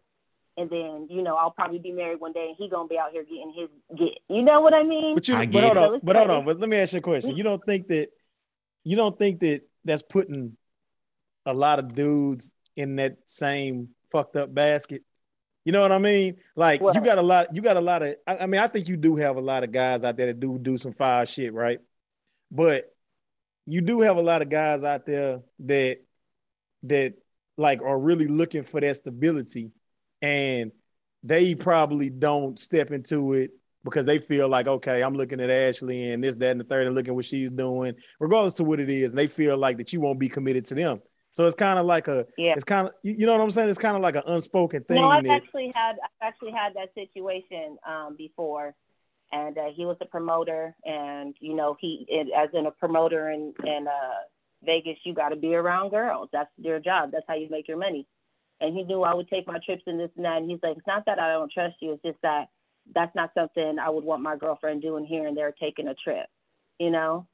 [0.57, 3.11] and then you know I'll probably be married one day, and he gonna be out
[3.11, 4.19] here getting his get.
[4.27, 5.15] You know what I mean?
[5.15, 5.79] But you, I but get hold it.
[5.79, 6.45] on, So but hold on.
[6.45, 7.35] But let me ask you a question.
[7.35, 8.09] You don't think that
[8.83, 10.57] you don't think that that's putting
[11.45, 15.03] a lot of dudes in that same fucked up basket?
[15.65, 16.37] You know what I mean?
[16.55, 17.47] Like you got a lot.
[17.53, 18.15] You got a lot of.
[18.25, 20.39] I, I mean, I think you do have a lot of guys out there that
[20.39, 21.79] do do some fire shit, right?
[22.51, 22.85] But
[23.65, 25.99] you do have a lot of guys out there that
[26.83, 27.15] that
[27.57, 29.71] like are really looking for that stability,
[30.21, 30.71] and
[31.23, 33.51] they probably don't step into it
[33.83, 36.87] because they feel like, okay, I'm looking at Ashley and this, that, and the third,
[36.87, 39.93] and looking what she's doing, regardless to what it is, and they feel like that
[39.93, 41.01] you won't be committed to them.
[41.31, 42.53] So it's kind of like a, Yeah.
[42.53, 43.69] it's kind of, you know what I'm saying?
[43.69, 44.97] It's kind of like an unspoken thing.
[44.97, 48.75] No, I've that, actually had I've actually had that situation um, before,
[49.31, 53.29] and uh, he was a promoter, and you know he it, as in a promoter
[53.29, 54.23] in in uh,
[54.63, 56.29] Vegas, you got to be around girls.
[56.33, 57.11] That's your job.
[57.11, 58.07] That's how you make your money.
[58.61, 60.37] And he knew I would take my trips and this and that.
[60.37, 61.93] And he's like, it's not that I don't trust you.
[61.93, 62.49] It's just that
[62.93, 66.27] that's not something I would want my girlfriend doing here and there, taking a trip.
[66.79, 67.27] You know.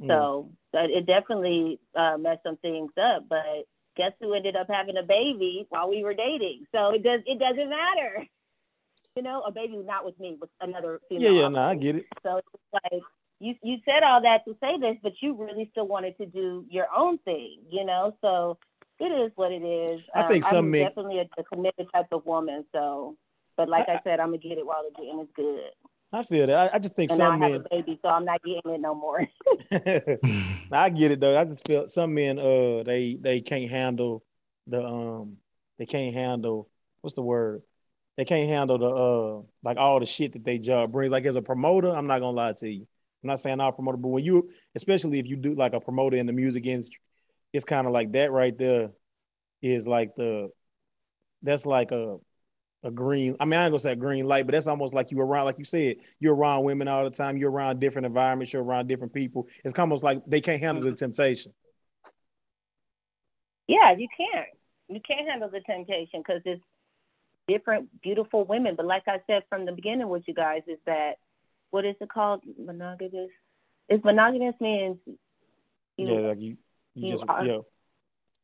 [0.00, 0.08] Mm.
[0.08, 3.24] So it definitely uh, messed some things up.
[3.28, 3.66] But
[3.96, 6.66] guess who ended up having a baby while we were dating?
[6.72, 8.26] So it does it doesn't matter.
[9.16, 11.32] You know, a baby not with me, with another female.
[11.32, 12.06] yeah, yeah, no, I get it.
[12.22, 13.02] So it's like
[13.40, 16.64] you you said all that to say this, but you really still wanted to do
[16.70, 18.14] your own thing, you know.
[18.20, 18.58] So
[19.00, 20.08] it is what it is.
[20.14, 22.64] I think some I'm men- definitely a, a committed type of woman.
[22.72, 23.16] So,
[23.56, 25.70] but like I, said, I'm gonna get it while the getting is good.
[26.12, 26.58] I feel that.
[26.58, 27.52] I, I just think And some now I men.
[27.52, 29.20] have a baby, so I'm not getting it no more.
[30.72, 31.38] I get it though.
[31.38, 34.24] I just feel some men uh they they can't handle
[34.66, 35.36] the um
[35.78, 36.68] they can't handle
[37.00, 37.62] what's the word?
[38.16, 41.12] They can't handle the uh like all the shit that they job brings.
[41.12, 42.86] Like as a promoter, I'm not gonna lie to you.
[43.22, 46.16] I'm not saying all promoter, but when you especially if you do like a promoter
[46.16, 47.00] in the music industry,
[47.52, 48.90] it's kind of like that right there
[49.62, 50.50] is like the
[51.42, 52.18] that's like a
[52.82, 53.36] a green.
[53.40, 55.44] I mean, I ain't gonna say a green light, but that's almost like you around,
[55.44, 57.36] like you said, you're around women all the time.
[57.36, 58.52] You're around different environments.
[58.52, 59.48] You're around different people.
[59.64, 61.52] It's almost like they can't handle the temptation.
[63.66, 64.48] Yeah, you can't.
[64.88, 66.62] You can't handle the temptation because it's
[67.46, 68.74] different, beautiful women.
[68.76, 71.14] But like I said from the beginning with you guys, is that
[71.70, 72.42] what is it called?
[72.58, 73.30] Monogamous.
[73.88, 74.98] Is monogamous means
[75.96, 76.06] you.
[76.08, 76.56] yeah, like you,
[76.94, 77.58] you, you just are- yeah,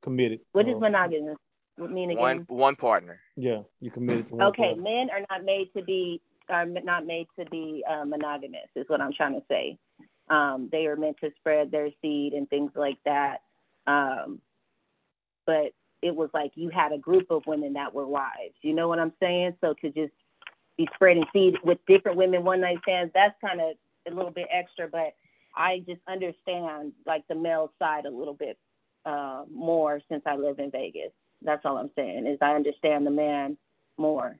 [0.02, 0.40] committed.
[0.52, 1.38] What is Uh, monogamous
[1.78, 2.20] mean again?
[2.20, 3.20] One one partner.
[3.36, 4.46] Yeah, you committed to one.
[4.48, 4.82] Okay, partner.
[4.82, 8.68] men are not made to be are not made to be uh, monogamous.
[8.74, 9.78] Is what I'm trying to say.
[10.28, 13.38] Um, they are meant to spread their seed and things like that.
[13.86, 14.40] Um,
[15.44, 15.72] but
[16.02, 18.54] it was like you had a group of women that were wives.
[18.62, 19.54] You know what I'm saying?
[19.60, 20.12] So to just
[20.76, 23.76] be spreading seed with different women one night stands, that's kind of
[24.10, 24.88] a little bit extra.
[24.88, 25.14] But
[25.54, 28.58] I just understand like the male side a little bit
[29.04, 31.12] uh, more since I live in Vegas.
[31.42, 33.56] That's all I'm saying is I understand the man
[33.98, 34.38] more.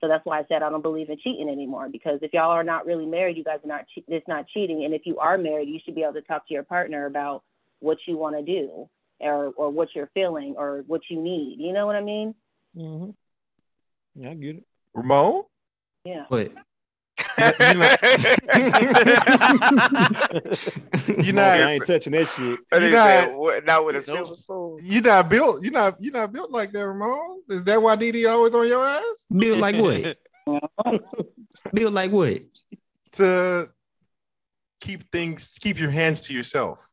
[0.00, 2.62] So that's why I said I don't believe in cheating anymore because if y'all are
[2.62, 4.84] not really married, you guys are not che- it's not cheating.
[4.84, 7.42] And if you are married, you should be able to talk to your partner about
[7.80, 8.88] what you want to do
[9.20, 11.56] or or what you're feeling or what you need.
[11.58, 12.34] You know what I mean?
[12.76, 13.10] Mm-hmm.
[14.22, 14.64] Yeah, I get it.
[14.94, 15.42] Ramon,
[16.04, 16.24] Yeah.
[16.30, 16.52] But
[17.38, 17.96] you know,
[21.22, 22.44] you know, I ain't touching that shit.
[22.46, 24.78] You didn't say, what, not with a silver spoon.
[24.82, 25.62] you not built.
[25.62, 27.42] You not you not built like that, Ramon.
[27.48, 29.26] Is that why DD always on your ass?
[29.34, 30.18] build like what?
[31.72, 32.40] build like what?
[33.12, 33.68] To
[34.80, 36.88] keep things, keep your hands to yourself.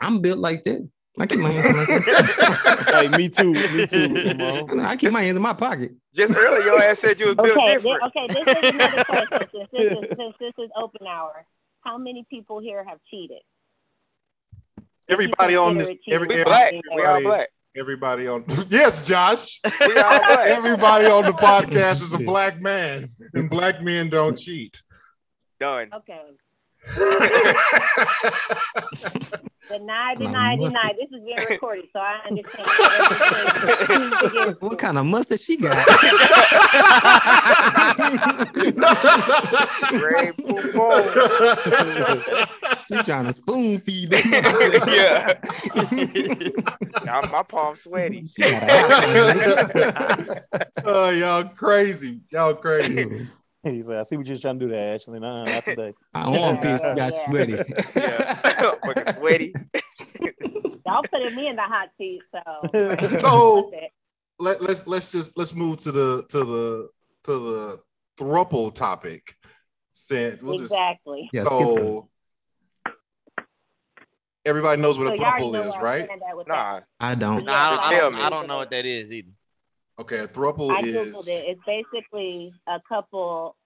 [0.00, 0.88] I'm built like that.
[1.20, 3.52] I keep my hands in my hey, me too.
[3.52, 4.14] Me too.
[4.14, 4.80] Ramon.
[4.80, 5.92] I keep my hands in my pocket.
[6.14, 8.02] Just earlier, your ass said you was built Okay, different.
[8.12, 8.44] thi- okay.
[8.44, 9.48] This is another question.
[9.52, 11.44] Since this is, since this is open hour,
[11.84, 13.38] how many people here have cheated?
[15.08, 16.38] Everybody on this, consider it every, cheating.
[16.38, 16.72] We black.
[16.72, 16.80] Yeah.
[16.96, 17.48] We all black.
[17.76, 18.44] everybody on.
[18.68, 19.60] Yes, Josh.
[19.64, 20.48] We all black.
[20.48, 24.80] Everybody on the podcast is a black man, and black men don't cheat.
[25.60, 25.90] Done.
[25.94, 26.20] Okay.
[29.68, 30.72] Deny, My deny, mustard.
[30.72, 30.92] deny.
[30.98, 32.66] This is being recorded, so I understand.
[34.60, 35.76] What kind of mustard she got?
[39.92, 41.02] Ray poo poo.
[43.04, 44.22] trying to spoon feed them.
[44.88, 45.34] Yeah.
[47.04, 48.24] Now my palm sweaty.
[48.24, 48.66] She got a
[49.92, 50.42] hot
[50.84, 52.20] oh, y'all crazy.
[52.30, 53.28] Y'all crazy.
[53.62, 53.78] One.
[53.80, 55.20] like, I see what you're trying to do there, Ashley.
[55.20, 55.92] Nah, not today.
[56.14, 57.26] My armpits got Yeah.
[57.26, 57.52] sweaty.
[57.96, 58.34] Yeah.
[58.84, 59.54] Fucking sweaty.
[60.86, 63.18] Y'all putting me in the hot seat, so.
[63.20, 63.70] So-
[64.40, 66.88] Let, let's let's just let's move to the to the
[67.24, 67.80] to the
[68.16, 69.34] thruple topic.
[69.92, 71.28] Said we'll just exactly.
[71.32, 72.08] Yeah, so
[74.44, 76.04] everybody knows what So a thruple is, right?
[76.04, 76.80] standing at Nah.
[77.00, 77.44] I don't.
[77.44, 78.14] Nah, I, don't, I, don't.
[78.14, 79.32] I don't know what that is either.
[79.98, 81.44] Okay, a throuple I is googled it.
[81.48, 83.56] It's basically a couple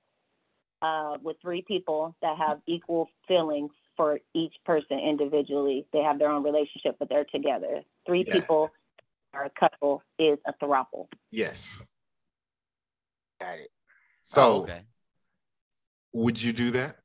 [0.81, 5.87] uh, with three people that have equal feelings for each person individually.
[5.93, 7.83] They have their own relationship, but they're together.
[8.07, 8.33] Three Yeah.
[8.35, 8.71] people
[9.35, 11.09] or a couple is a throuple.
[11.31, 11.83] yes.
[13.41, 13.71] Got it.
[14.23, 14.83] So Oh, okay.
[16.13, 16.97] would you do that?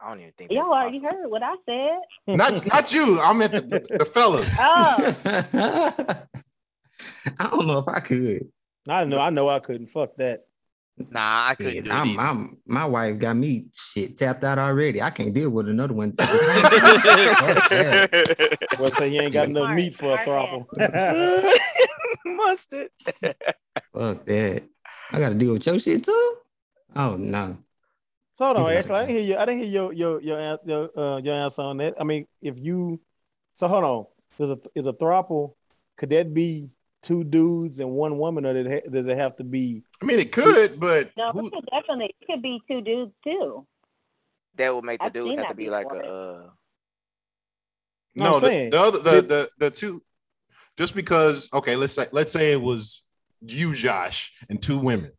[0.00, 1.18] I don't even think that's Y'all already possible.
[1.22, 2.36] heard what I said.
[2.36, 3.20] Not not you.
[3.20, 4.56] I meant the, the fellas.
[4.60, 6.26] Oh,
[7.38, 8.50] I don't know if I could.
[8.88, 9.86] I know, I know, I couldn't.
[9.88, 10.44] Fuck that.
[10.98, 11.90] Nah, I couldn't Shit, do.
[11.90, 12.18] I'm.
[12.18, 15.00] I'm, my wife got me shit tapped out already.
[15.00, 16.12] I can't deal with another one.
[16.20, 16.28] Fuck
[18.78, 21.50] Well, say you ain't got enough Smart, meat for a smart throuple.
[22.24, 22.88] Mustard.
[23.94, 24.62] Fuck that.
[25.12, 26.36] I got to deal with your shit too.
[26.94, 27.56] Oh no.
[28.34, 28.78] So hold on, Yeah.
[28.78, 29.36] actually, I didn't hear you.
[29.36, 31.94] I didn't hear your your your an- your, uh, your answer on that.
[31.98, 33.00] I mean, if you
[33.54, 34.06] so hold on,
[34.38, 35.54] there's a is a throuple.
[35.96, 36.70] Could that be
[37.02, 39.82] two dudes and one woman, or did it ha- does it have to be?
[40.00, 43.12] I mean, it could, but no, who, it could definitely it could be two dudes
[43.24, 43.66] too.
[44.56, 46.50] That would make the I've dude have to that be like a uh
[48.14, 50.02] No, no, the, saying, the other the, did- the the two
[50.76, 53.04] just because okay, let's say let's say it was
[53.40, 55.12] you, Josh, and two women.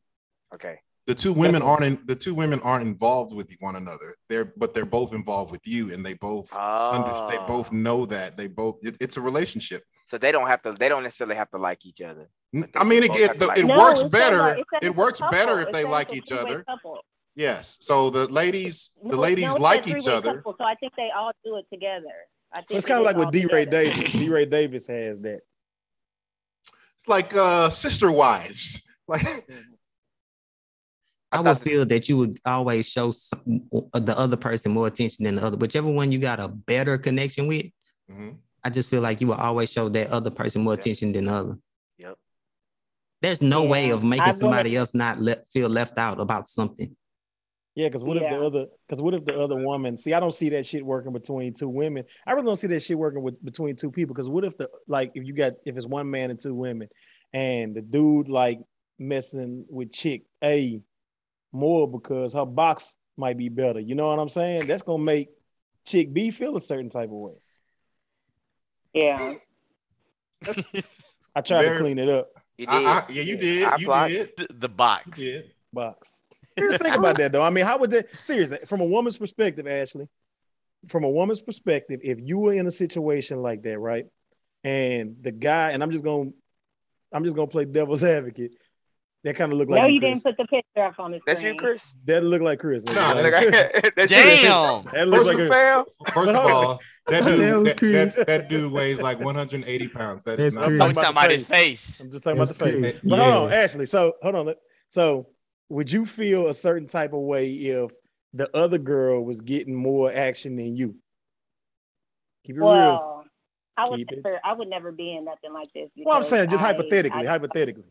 [0.53, 0.79] okay.
[1.05, 1.63] The two women Yes.
[1.63, 4.15] aren't in, the two women aren't involved with one another.
[4.29, 7.45] They're but they're both involved with you, and they both under, they Oh.
[7.45, 9.83] both know that they both it- it's a relationship.
[10.13, 10.73] So they don't have to.
[10.73, 12.29] They don't necessarily have to like each other.
[12.75, 14.37] I mean, it, both it, have like it each works better.
[14.37, 16.63] that- it says It a works better if they like each other.
[16.65, 16.99] couple.
[17.35, 17.77] Yes.
[17.81, 20.35] So the ladies, the ladies no, it like each other.
[20.35, 22.13] couple, so I think they all do it together.
[22.53, 23.65] I think It's kind of like it with DeRay.
[23.65, 24.11] Davis.
[24.11, 25.39] DeRay Davis has that.
[26.99, 28.83] It's like uh sister wives.
[29.07, 29.25] Like
[31.31, 33.41] I would feel that you would always show some,
[33.93, 35.57] the other person more attention than the other.
[35.57, 37.65] Whichever one you got a better connection with,
[38.11, 38.37] Mhm.
[38.63, 40.79] I just feel like you will always show that other person more Yeah.
[40.79, 41.57] attention than the other.
[41.97, 42.17] Yep.
[43.21, 46.47] There's no way of making I somebody wouldn't- else not le- feel left out about
[46.47, 46.95] something.
[47.75, 48.67] Yeah, because what if the other?
[48.87, 49.97] Because what if the other woman?
[49.97, 52.05] See, I don't see that shit working between two women.
[52.27, 54.13] I really don't see that shit working with between two people.
[54.13, 56.87] Because what if the like if you got if it's one man and two women,
[57.33, 58.59] and the dude like
[58.99, 60.83] messing with chick A
[61.51, 63.79] more because her box might be better.
[63.79, 64.67] You know what I'm saying?
[64.67, 65.29] That's gonna make
[65.83, 67.33] chick B feel a certain type of way.
[68.93, 69.33] Yeah.
[71.35, 72.29] I tried Very- to clean it up.
[72.57, 72.75] You did.
[72.75, 73.63] I, I, yeah, you did.
[73.63, 74.29] I you blocked- did.
[74.37, 75.17] the, the box.
[75.17, 75.51] You did.
[75.71, 76.21] box.
[76.59, 77.41] Just think about that though.
[77.41, 80.07] I mean, how would that seriously from a woman's perspective, Ashley?
[80.87, 84.05] From a woman's perspective, if you were in a situation like that, right?
[84.63, 86.29] And the guy, and I'm just gonna
[87.11, 88.55] I'm just gonna play devil's advocate.
[89.23, 90.21] That kind of look like no, you, you Chris.
[90.21, 91.53] didn't put the picture up on the That's screen.
[91.53, 91.93] you, Chris.
[92.05, 92.83] That look like Chris.
[92.83, 94.17] No, that, That's you.
[94.17, 94.83] Damn.
[94.93, 98.15] that looks like First a, First of all, that That dude, that, Chris.
[98.15, 100.23] that, that dude weighs like 180 pounds.
[100.23, 100.65] That is That's not.
[100.65, 100.79] Chris.
[100.81, 101.85] I'm talking the about his face.
[101.85, 101.99] face.
[102.01, 102.81] I'm just talking about the That's face.
[102.81, 103.01] Chris.
[103.01, 103.85] But hold on, Ashley.
[103.85, 104.53] So hold on.
[104.89, 105.27] So
[105.69, 107.91] would you feel a certain type of way if
[108.33, 110.95] the other girl was getting more action than you?
[112.45, 113.23] Keep it real.
[113.77, 115.89] I would never, I would never be in nothing like this.
[115.95, 117.85] Well, I'm saying just I- hypothetically, I, hypothetically.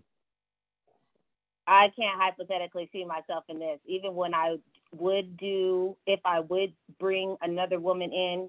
[1.67, 3.79] I can't hypothetically see myself in this.
[3.87, 4.57] Even when I
[4.97, 8.49] would do, if I would bring another woman in,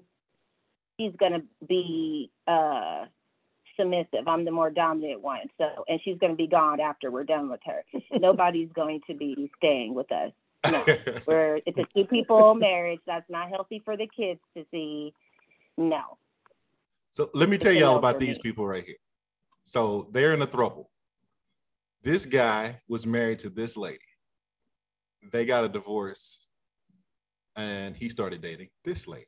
[0.98, 3.06] she's gonna be uh
[3.78, 4.26] submissive.
[4.26, 5.48] I'm the more dominant one.
[5.58, 7.84] So, and she's gonna be gone after we're done with her.
[8.12, 10.32] Nobody's going to be staying with us.
[10.70, 10.84] No,
[11.26, 13.00] we're it's a two people marriage.
[13.06, 15.12] That's not healthy for the kids to see.
[15.76, 16.18] No.
[17.10, 18.42] So let me tell y'all about these me.
[18.42, 18.96] people right here.
[19.64, 20.86] So they're in a throuple.
[22.04, 23.98] This guy was married to this lady.
[25.32, 26.46] They got a divorce
[27.56, 29.24] and he started dating this lady.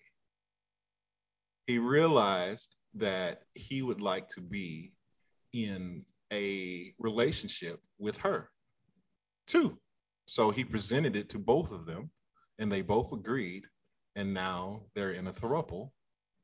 [1.67, 4.93] He realized that he would like to be
[5.55, 8.51] in a relationship with her
[9.47, 9.79] too.
[10.27, 12.11] So he presented it to both of them
[12.59, 13.65] and they both agreed.
[14.17, 15.93] And now they're in a throuple.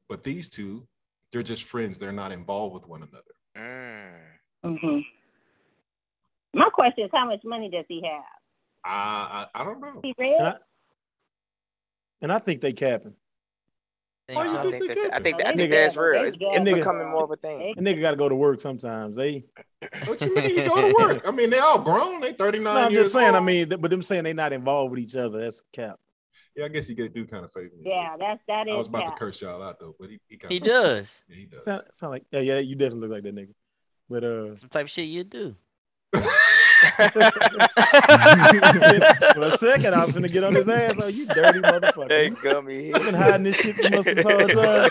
[0.09, 0.89] But these two
[1.30, 1.99] they're just friends.
[1.99, 3.35] They're not involved with one another.
[4.64, 5.21] Mm.
[6.83, 8.24] My question is, how much money does he have?
[8.85, 10.01] I I, I don't know.
[10.03, 10.33] He rich?
[10.39, 10.57] And I,
[12.22, 13.14] and I think they capping.
[14.26, 14.59] Think Why you so?
[14.59, 15.47] I think think, they that, I get think, it?
[15.47, 16.11] I think that's together.
[16.11, 16.22] real.
[16.22, 16.70] They It's, together.
[16.70, 17.59] it's becoming more of a thing.
[17.59, 19.16] They- That nigga got to go to work sometimes.
[19.16, 19.45] They.
[20.07, 20.51] What you mean?
[20.51, 21.22] You go to work.
[21.26, 22.20] I mean, they all grown.
[22.20, 23.35] They 39 No, I'm just saying.
[23.35, 25.41] I mean, but them saying they not involved with each other.
[25.41, 25.99] That's cap.
[26.57, 27.91] yeah, I guess he could do kind of favor me.
[27.91, 29.14] Yeah, that's that I was about cap.
[29.14, 31.22] to curse y'all out though, but he, he kind He of does.
[31.28, 31.64] Yeah, he does.
[31.64, 32.59] Sound, sound like yeah, yeah.
[32.61, 33.55] You definitely look like that nigga.
[34.09, 35.57] But uh, Some type of shit you do.
[39.35, 40.99] For a second, I was gonna get on his ass.
[41.01, 42.11] Oh, you dirty motherfucker!
[42.11, 42.93] Hey, gummy.
[42.93, 44.91] I've been hiding this shit from us this whole time.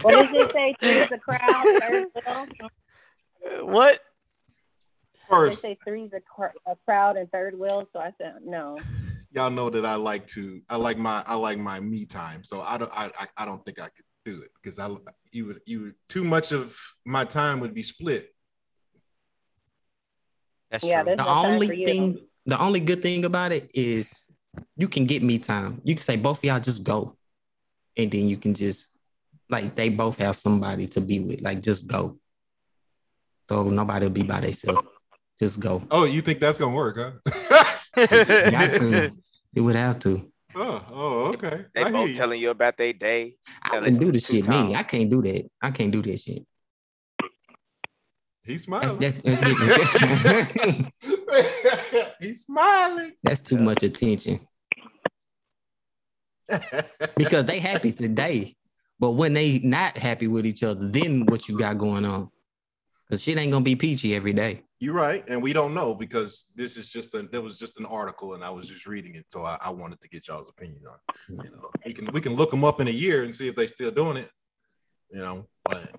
[0.00, 0.74] what did you say?
[0.80, 1.66] Three's a crowd.
[1.80, 2.46] Third wheel.
[3.66, 4.00] What?
[5.28, 7.86] First, they say three's a, cr- a crowd and third wheel.
[7.92, 8.78] So I said no
[9.34, 12.44] y'all know that I like to I like my I like my me time.
[12.44, 14.88] So I don't I I, I don't think I could do it because I
[15.32, 18.34] you would you would too much of my time would be split.
[20.70, 21.16] That's Yeah, true.
[21.16, 24.26] The no only thing, the only good thing about it is
[24.76, 25.80] you can get me time.
[25.84, 27.16] You can say both of y'all just go,
[27.96, 28.90] and then you can just
[29.48, 31.40] like they both have somebody to be with.
[31.42, 32.18] Like just go.
[33.44, 34.86] So nobody will be by themselves.
[35.40, 35.82] Just go.
[35.90, 37.66] Oh, you think that's gonna work, huh?
[38.50, 39.10] Got to.
[39.54, 40.31] It would have to.
[40.54, 41.64] Oh, oh, okay.
[41.74, 42.14] They I both you.
[42.14, 43.36] telling you about their day.
[43.62, 44.48] I Yeah, wouldn't do the two shit.
[44.48, 44.74] Me.
[44.74, 45.48] I can't do that.
[45.60, 46.44] I can't do that shit.
[48.44, 48.98] He's smiling.
[48.98, 50.92] that's, that's, getting-
[52.20, 53.12] He's smiling.
[53.22, 54.40] that's too much attention
[57.16, 58.56] because they happy today,
[58.98, 62.30] but when they not happy with each other, then what you got going on?
[63.12, 64.62] Because shit ain't gonna be peachy every day.
[64.80, 67.84] You're right, and we don't know because this is just a there was just an
[67.84, 70.80] article, and I was just reading it, so I, I wanted to get y'all's opinion
[70.88, 70.94] on.
[71.28, 71.44] it.
[71.44, 73.54] You know, we can we can look them up in a year and see if
[73.54, 74.30] they're still doing it.
[75.10, 75.90] You know, but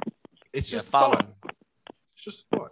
[0.54, 1.18] it's just a follow.
[1.18, 1.36] thought.
[2.16, 2.72] It's just a thought.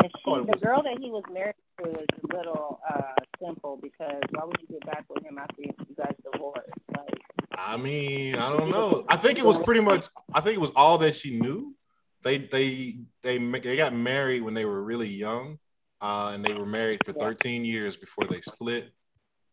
[0.00, 3.02] She, Oh, the girl that he was married to is a little uh,
[3.38, 6.70] simple because why would you get back with him after you guys divorced?
[6.96, 7.20] Like,
[7.52, 9.04] I mean, I don't know.
[9.08, 10.06] I think it was pretty much.
[10.32, 11.74] I think it was all that she knew.
[12.22, 15.58] They they they they got married when they were really young,
[16.00, 18.92] uh, and they were married for 13 years before they split.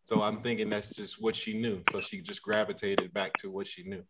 [0.04, 1.82] So I'm thinking that's just what she knew.
[1.92, 4.04] So she just gravitated back to what she knew.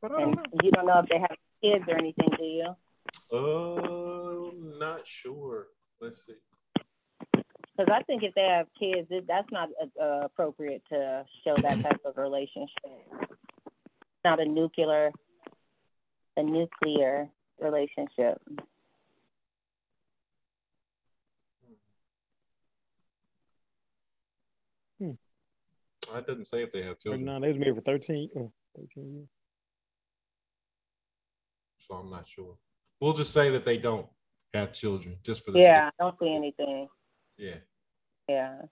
[0.00, 2.76] But I don't and you don't know if they have kids or anything, do you?
[3.30, 5.68] Oh, Uh, not sure.
[6.00, 6.34] Let's see.
[7.76, 9.68] Because I think if they have kids, it, that's not
[10.00, 12.70] uh, appropriate to show that type of relationship.
[14.24, 15.10] Not a nuclear,
[16.36, 17.28] a nuclear
[17.60, 18.40] relationship.
[26.12, 28.40] It doesn't say if they have children, No, they was married for 13, uh,
[28.76, 29.28] 13 years.
[31.78, 32.56] so I'm not sure.
[33.00, 34.06] We'll just say that they don't
[34.52, 36.88] have children, just for the Yeah, I don't see anything.
[37.36, 37.56] Yeah.
[38.28, 38.62] Yeah.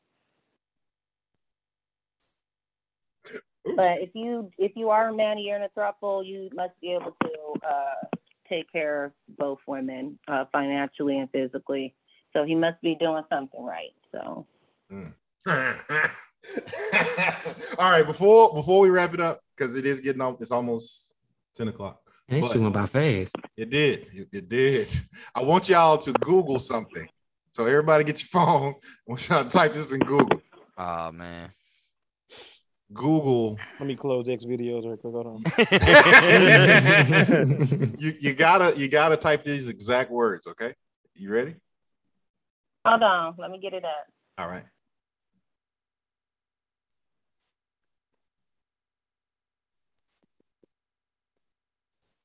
[3.66, 3.76] Oops.
[3.76, 6.92] But if you if you are a man you're in a throuple, you must be
[6.92, 7.28] able to
[7.68, 8.16] uh,
[8.48, 11.94] take care of both women uh, financially and physically.
[12.32, 13.92] So he must be doing something right.
[14.10, 14.46] So
[17.78, 21.14] All right, before before we wrap it up, because it is getting off, it's almost
[21.56, 22.00] 10 o'clock.
[22.28, 23.34] And But- it's shooting by fast.
[23.56, 24.06] It did.
[24.12, 25.00] It, it did.
[25.34, 27.06] I want y'all to Google something.
[27.50, 28.74] So everybody get your phone.
[28.82, 30.40] I want y'all to type this in Google.
[30.78, 31.50] Oh man.
[32.92, 33.58] Google.
[33.78, 35.12] Let me close X videos right quick.
[35.12, 35.42] Hold on.
[37.98, 40.74] you you gotta you gotta type these exact words, okay?
[41.14, 41.54] You ready?
[42.84, 44.06] hold on, let me get it up.
[44.38, 44.64] All right.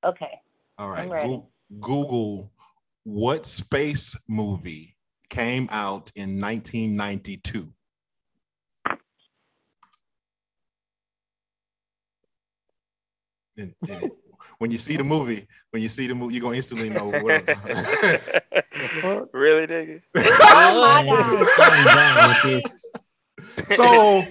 [0.03, 0.39] Okay.
[0.77, 1.03] All right.
[1.03, 1.27] I'm ready.
[1.27, 1.47] Goo-
[1.79, 2.51] Google
[3.03, 4.95] what space movie
[5.29, 7.73] came out in 1992?
[13.57, 14.11] And- and
[14.59, 17.47] when you see the movie, when you see the movie, you're gonna instantly know what.
[17.49, 20.01] I'm- really, nigga?
[20.15, 21.05] Oh my
[21.57, 21.71] God.
[21.73, 23.77] I'm down with this.
[23.77, 24.25] so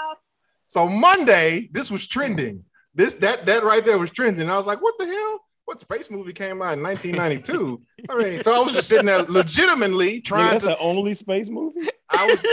[0.66, 2.64] so Monday, this was trending.
[2.94, 4.50] This that that right there was trending.
[4.50, 5.40] I was like, what the hell?
[5.68, 7.82] What space movie came out in 1992?
[8.08, 10.68] I mean, so I was just sitting there legitimately Nigga, trying that's to.
[10.68, 11.90] the only space movie.
[12.08, 12.40] I was.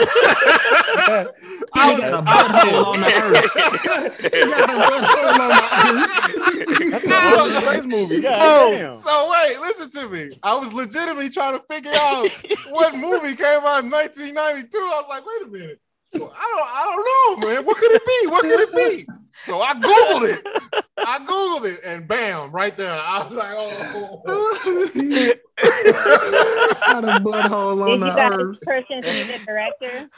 [1.76, 2.01] He I was.
[2.01, 4.22] got a butthole on the earth.
[4.22, 5.55] He got a butthole on the
[5.95, 6.91] earth.
[6.91, 8.22] That's the only space movie.
[8.22, 10.38] God oh, So, so wait, listen to me.
[10.43, 12.28] I was legitimately trying to figure out
[12.70, 14.78] what movie came out in 1992.
[14.78, 15.80] I was like, wait a minute.
[16.16, 17.66] I don't, I don't know, man.
[17.66, 18.28] What could it be?
[18.28, 19.07] What could it be?
[19.41, 20.47] So I googled it.
[20.97, 22.91] I googled it, and bam, right there.
[22.91, 24.21] I was like, oh.
[26.79, 28.61] Got a butthole Did on you the guys earth.
[28.61, 30.09] person see the director?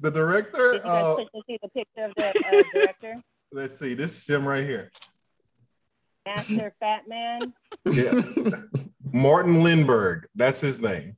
[0.00, 0.72] the director.
[0.72, 0.74] Did director.
[0.74, 3.14] you guys Uh, person see the picture of the uh, director?
[3.52, 3.94] let's see.
[3.94, 4.90] This is him right here.
[6.26, 7.52] Master Fat Man.
[7.86, 8.20] Yeah,
[9.12, 10.24] Martin Lindberg.
[10.34, 11.16] That's his name.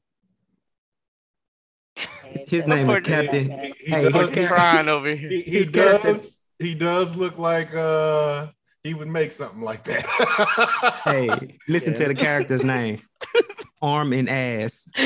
[2.48, 3.50] His name is Captain.
[3.60, 5.28] He, he Hey, does, his I'm Cap- crying over here.
[5.28, 6.38] he, he his character- does.
[6.62, 8.46] He does look like uh
[8.84, 10.04] he would make something like that.
[11.04, 13.00] Hey, listen to the character's name.
[13.82, 14.86] Arm and ass.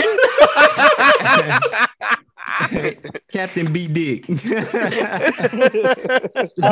[3.32, 4.26] Captain B Dick.
[4.28, 4.34] Oh,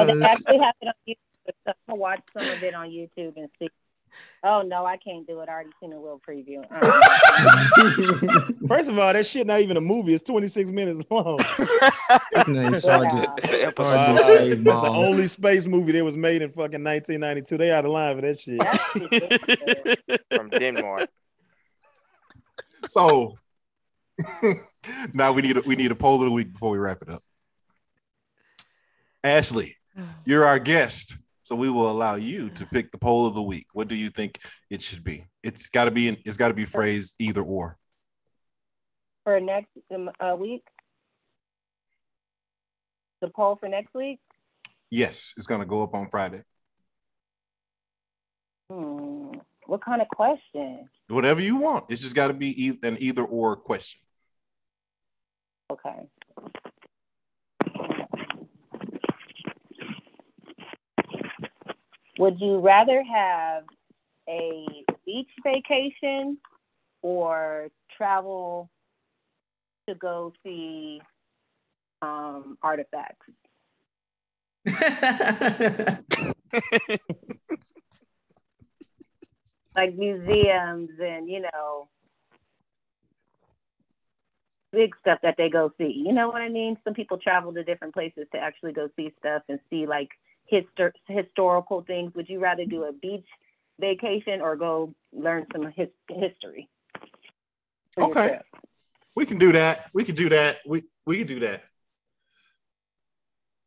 [0.05, 1.17] they actually have it on YouTube.
[1.47, 3.69] So I'm gonna watch some of it on YouTube and see
[4.43, 5.49] Oh no, I can't do it.
[5.49, 6.65] I already seen a little preview.
[7.77, 10.15] Uh, First of all, that shit not even a movie.
[10.15, 11.39] It's 26 minutes long.
[12.35, 13.29] His name Sergeant.
[13.39, 13.85] It's the episode.
[13.85, 14.27] Sergeant Wow.
[14.39, 17.57] Dave That's the only space movie that was made in fucking 1992.
[17.59, 18.61] They out of line for that shit.
[20.33, 21.09] From Denmark.
[22.87, 23.39] So
[25.13, 27.09] now we need a, we need a poll of the week before we wrap it
[27.09, 27.23] up.
[29.23, 29.77] Ashley,
[30.25, 33.67] you're our guest, so we will allow you to pick the poll of the week.
[33.75, 34.41] What do you think
[34.71, 35.27] it should be?
[35.43, 37.77] It's got to be in, it's got to be phrased either or.
[39.25, 40.65] for next um, uh, week.
[43.21, 44.21] The poll for next week.
[44.91, 46.43] Yes, it's gonna go up on Friday.
[48.71, 49.33] Hmm.
[49.67, 50.89] What kind of question?
[51.09, 51.87] Whatever you want.
[51.91, 54.01] It's just got to be an either or question.
[55.71, 56.09] Okay.
[62.25, 63.65] Would you rather have
[64.27, 64.65] a
[65.05, 66.39] beach vacation
[67.03, 68.71] or travel
[69.87, 71.03] to go see
[72.01, 73.27] um, artifacts?
[79.77, 81.91] like museums and you know
[84.73, 85.93] big stuff that they go see.
[86.07, 86.79] You know what I mean?
[86.85, 90.09] Some people travel to different places to actually go see stuff and see like
[90.53, 92.15] histor- historical things.
[92.15, 93.27] Would you rather do a beach
[93.81, 96.69] vacation or go learn some his- history?
[97.99, 98.29] Okay.
[98.29, 98.47] trip?
[99.15, 99.91] We can do that.
[99.95, 100.59] We can do that.
[100.67, 101.63] We we can do that.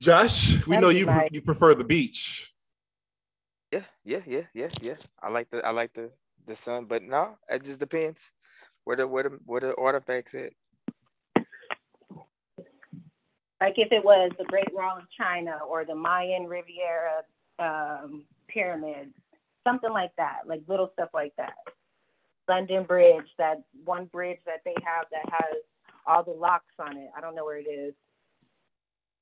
[0.02, 2.54] Josh, we That'd know be you pre- you prefer the beach.
[3.72, 4.96] Yeah, yeah, yeah, yeah, yeah.
[5.22, 6.12] I like the I like the
[6.46, 8.32] the sun, but no, it just depends
[8.84, 10.54] where the where the where the artifacts at.
[13.60, 17.24] Like if it was the Great Wall of China or the Mayan Riviera
[17.60, 19.14] um, pyramids,
[19.66, 21.56] something like that, like little stuff like that.
[22.48, 25.58] London Bridge, that one bridge that they have that has
[26.06, 27.10] all the locks on it.
[27.16, 27.94] I don't know where it is.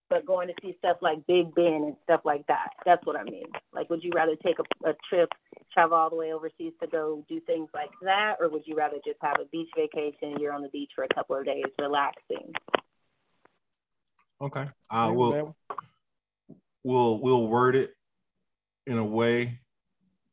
[0.08, 2.70] But going to see stuff like Big Ben and stuff like that.
[2.86, 3.48] That's what I mean.
[3.74, 5.30] Like, would you rather take a, a trip,
[5.74, 8.36] travel all the way overseas to go do things like that?
[8.40, 10.38] Or would you rather just have a beach vacation?
[10.40, 12.54] You're on the beach for a couple of days relaxing.
[14.42, 14.68] Okay.
[14.90, 15.56] Uh, we'll
[16.84, 17.94] we'll we'll word it
[18.86, 19.60] in a way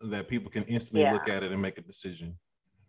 [0.01, 1.13] that people can instantly Yeah.
[1.13, 2.39] look at it and make a decision.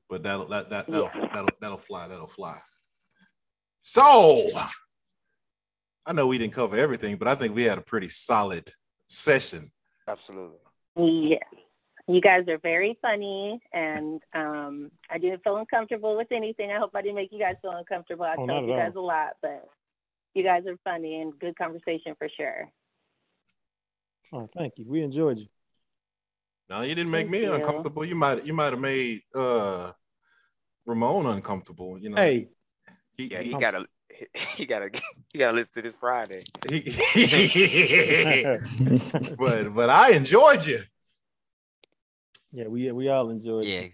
[0.10, 1.28] But that'll that that that'll, Yeah.
[1.34, 2.08] that'll that'll fly.
[2.08, 2.60] That'll fly.
[3.82, 4.48] So
[6.06, 8.72] I know we didn't cover everything, but I think we had a pretty solid
[9.06, 9.72] session.
[10.08, 10.58] Absolutely.
[10.98, 11.42] Yes.
[12.08, 16.70] You guys are very funny, and um, I didn't feel uncomfortable with anything.
[16.70, 18.26] I hope I didn't make you guys feel uncomfortable.
[18.26, 19.66] I Oh, told you guys a lot, but
[20.34, 22.70] you guys are funny and good conversation for sure.
[24.32, 24.86] Oh, thank you.
[24.88, 25.48] We enjoyed you.
[26.70, 27.54] No, you didn't make Thank me you.
[27.54, 28.04] uncomfortable.
[28.06, 29.92] You might you might have made uh
[30.86, 31.98] Ramon uncomfortable.
[32.00, 32.16] You know.
[32.18, 32.50] Hey,
[33.18, 33.86] He- Yeah, he he- gotta
[34.56, 34.90] he gotta
[35.32, 36.44] he gotta listen to this Friday.
[39.38, 40.80] but but I enjoyed you.
[42.52, 43.66] yeah, we we all enjoyed.
[43.66, 43.80] Yeah.
[43.82, 43.94] it.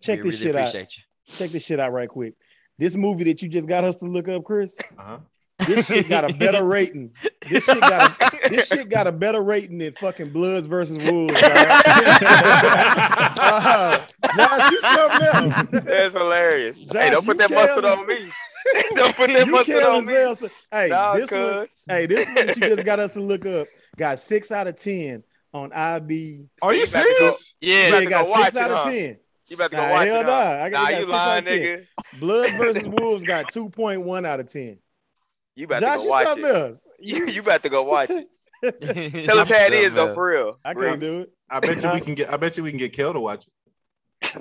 [0.00, 0.96] Check we this really shit out.
[0.96, 1.02] you.
[1.34, 2.34] Check this shit out right quick.
[2.78, 4.78] This movie that you just got us to look up, Chris.
[4.98, 5.18] Uh-huh.
[5.66, 7.12] This shit got a better rating.
[7.48, 11.34] This shit got a, this shit got a better rating than fucking Bloods versus Wolves.
[11.40, 11.42] dog.
[13.42, 14.06] Uh,
[14.36, 15.84] Josh, you something else.
[15.84, 16.78] That's hilarious.
[16.78, 18.16] Josh, hey, don't put that mustard on me.
[18.94, 20.14] don't put that you mustard on me.
[20.14, 20.50] as hell.
[20.70, 23.68] Hey, Nah, this one, hey, this one that you just got us to look up
[23.96, 25.22] got six out of ten
[25.54, 26.46] on IB.
[26.62, 27.54] Are you You about go- serious?
[27.60, 27.88] Yeah.
[27.88, 28.90] about Yeah, got go watch six it, out of huh?
[28.90, 29.18] ten.
[29.48, 30.26] You about to go Nah, watch hell it?
[30.26, 30.64] nah.
[30.64, 31.58] I got- nah, got you six out of 10.
[31.58, 31.86] nigga.
[32.20, 34.78] Bloods versus Wolves got two point one out of ten.
[35.60, 36.56] You about Josh, to go watch something it.
[36.56, 36.88] else.
[36.98, 38.26] You you about to go watch it.
[39.26, 40.58] Tell us how it is though, for real.
[40.64, 41.32] I For can't do it.
[41.50, 43.46] I bet you we can get I bet you we can get Kel to watch
[43.46, 43.52] it.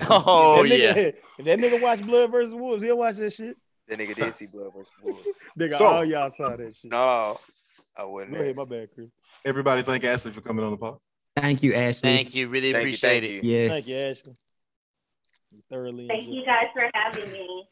[0.10, 0.94] Oh that nigga, yeah.
[1.40, 3.58] If that nigga watch Blood versus Wolves, he'll watch that shit.
[3.90, 5.28] That nigga did see Blood versus Wolves.
[5.60, 6.90] Nigga, So- all y'all saw that shit.
[6.92, 7.38] No,
[7.98, 8.34] I wouldn't.
[8.34, 9.08] Go ahead, my bad, Chris.
[9.44, 11.00] Everybody thank Ashley for coming on the pod.
[11.36, 12.10] Thank you, Ashley.
[12.10, 12.48] Thank you.
[12.50, 13.44] Really Thank you, appreciate thank it.
[13.46, 13.52] you.
[13.52, 13.72] Yes.
[13.72, 14.34] Thank you, Ashley.
[15.52, 17.68] You thoroughly Thank enjoyed you guys for having me.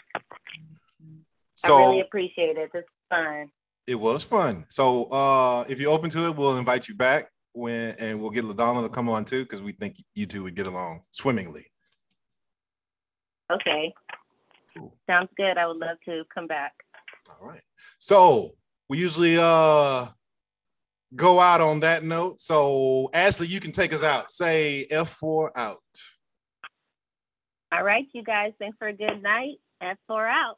[1.64, 2.69] I really appreciate it.
[2.74, 3.50] This is fun.
[3.86, 4.66] it was fun.
[4.70, 8.46] So uh if you're open to it, we'll invite you back when and we'll get
[8.46, 11.68] LaDonna to come on too, because we think you two would get along swimmingly.
[13.52, 13.94] Okay.
[14.78, 14.94] Cool.
[15.08, 15.58] Sounds good.
[15.58, 16.74] I would love to come back.
[17.30, 17.62] All right.
[17.98, 18.56] So
[18.90, 20.08] we usually uh
[21.16, 22.40] go out on that note.
[22.40, 24.30] So Ashley, you can take us out.
[24.32, 25.82] Say F4 out.
[27.72, 28.54] All right, you guys.
[28.60, 29.56] Thanks for a good night.
[29.82, 30.58] F4 out.